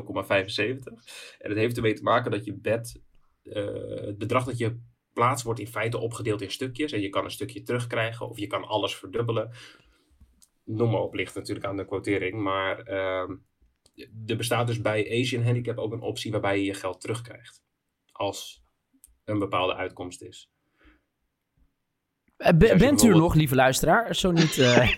En 1.38 1.50
het 1.50 1.58
heeft 1.58 1.76
ermee 1.76 1.94
te 1.94 2.04
maken 2.04 2.32
dat 2.32 2.46
je 2.46 2.54
bed, 2.54 3.02
uh, 3.44 3.56
het 4.06 4.18
bedrag 4.18 4.46
dat 4.46 4.58
je 4.58 4.80
plaatst, 5.14 5.46
wordt 5.46 5.60
in 5.60 5.68
feite 5.68 5.98
opgedeeld 5.98 6.42
in 6.42 6.52
stukjes. 6.52 6.92
En 6.92 7.02
je 7.02 7.10
kan 7.10 7.24
een 7.24 7.32
stukje 7.32 7.62
terugkrijgen 7.62 8.30
of 8.30 8.40
je 8.40 8.48
kan 8.48 8.64
alles 8.64 8.96
verdubbelen. 8.96 9.52
Noem 10.64 10.92
maar 10.92 11.02
op, 11.02 11.14
ligt 11.14 11.36
natuurlijk 11.36 11.66
aan 11.66 11.78
de 11.78 11.86
quotering. 11.86 12.42
Maar 12.42 12.88
uh, 12.88 13.30
er 14.26 14.38
bestaat 14.38 14.68
dus 14.68 14.82
bij 14.82 15.20
Asian 15.20 15.44
Handicap 15.44 15.78
ook 15.78 15.94
een 15.94 16.02
optie 16.02 16.32
waarbij 16.32 16.58
je 16.58 16.66
je 16.66 16.74
geld 16.74 17.02
terugkrijgt. 17.02 17.64
Als 18.12 18.68
een 19.30 19.40
bepaalde 19.40 19.76
uitkomst 19.76 20.22
is. 20.22 20.50
Uh, 22.38 22.48
bent 22.48 22.64
u 22.64 22.78
bijvoorbeeld... 22.78 23.22
nog, 23.22 23.34
lieve 23.34 23.56
luisteraar? 23.56 24.16
Zo 24.16 24.32
niet. 24.32 24.58
Uh... 24.58 24.88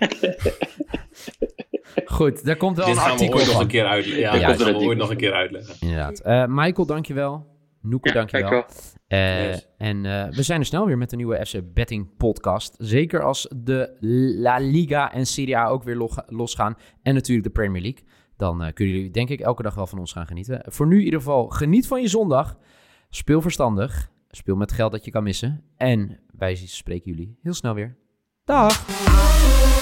Goed, 2.05 2.45
daar 2.45 2.57
komt 2.57 2.77
wel 2.77 2.85
Dit 2.85 2.95
een 2.95 3.01
artikel 3.01 3.37
we 3.37 3.43
ooit 3.43 3.51
nog 3.51 3.61
een 3.61 3.67
keer 3.67 3.85
uitleggen. 3.85 4.21
Ja, 4.21 4.35
Ja, 4.35 4.47
dat 4.47 4.61
gaan 4.61 4.73
we 4.73 4.79
ooit 4.79 4.97
nog 4.97 5.09
een 5.09 5.17
keer 5.17 5.33
uitleggen. 5.33 5.75
Inderdaad. 5.79 6.21
Uh, 6.25 6.45
Michael, 6.45 6.85
dankjewel. 6.87 7.45
Noeke, 7.81 8.07
Ja, 8.07 8.13
dankjewel. 8.13 8.49
dankjewel. 8.49 8.99
Eh, 9.07 9.45
Yes. 9.45 9.67
En 9.77 10.05
eh, 10.05 10.29
we 10.29 10.43
zijn 10.43 10.59
er 10.59 10.65
snel 10.65 10.85
weer 10.85 10.97
met 10.97 11.11
een 11.11 11.17
nieuwe 11.17 11.45
FC 11.45 11.73
Betting 11.73 12.17
podcast. 12.17 12.75
Zeker 12.77 13.23
als 13.23 13.47
de 13.55 13.97
La 14.37 14.57
Liga 14.57 15.13
en 15.13 15.25
Serie 15.25 15.57
A 15.57 15.67
ook 15.67 15.83
weer 15.83 16.09
losgaan. 16.27 16.75
En 17.01 17.13
natuurlijk 17.13 17.47
de 17.47 17.53
Premier 17.53 17.81
League. 17.81 18.03
Dan 18.37 18.63
eh, 18.63 18.73
kunnen 18.73 18.93
jullie 18.95 19.11
denk 19.11 19.29
ik 19.29 19.39
elke 19.39 19.63
dag 19.63 19.75
wel 19.75 19.87
van 19.87 19.99
ons 19.99 20.11
gaan 20.11 20.27
genieten. 20.27 20.63
Voor 20.65 20.87
nu 20.87 20.97
in 20.97 21.03
ieder 21.03 21.19
geval, 21.19 21.47
geniet 21.47 21.87
van 21.87 22.01
je 22.01 22.07
zondag. 22.07 22.57
Speel 23.09 23.41
verstandig. 23.41 24.09
Speel 24.31 24.55
met 24.55 24.71
geld 24.71 24.91
dat 24.91 25.05
je 25.05 25.11
kan 25.11 25.23
missen. 25.23 25.63
En 25.77 26.19
wij 26.37 26.55
spreken 26.55 27.11
jullie 27.11 27.37
heel 27.41 27.53
snel 27.53 27.73
weer. 27.73 27.97
Dag! 28.43 29.80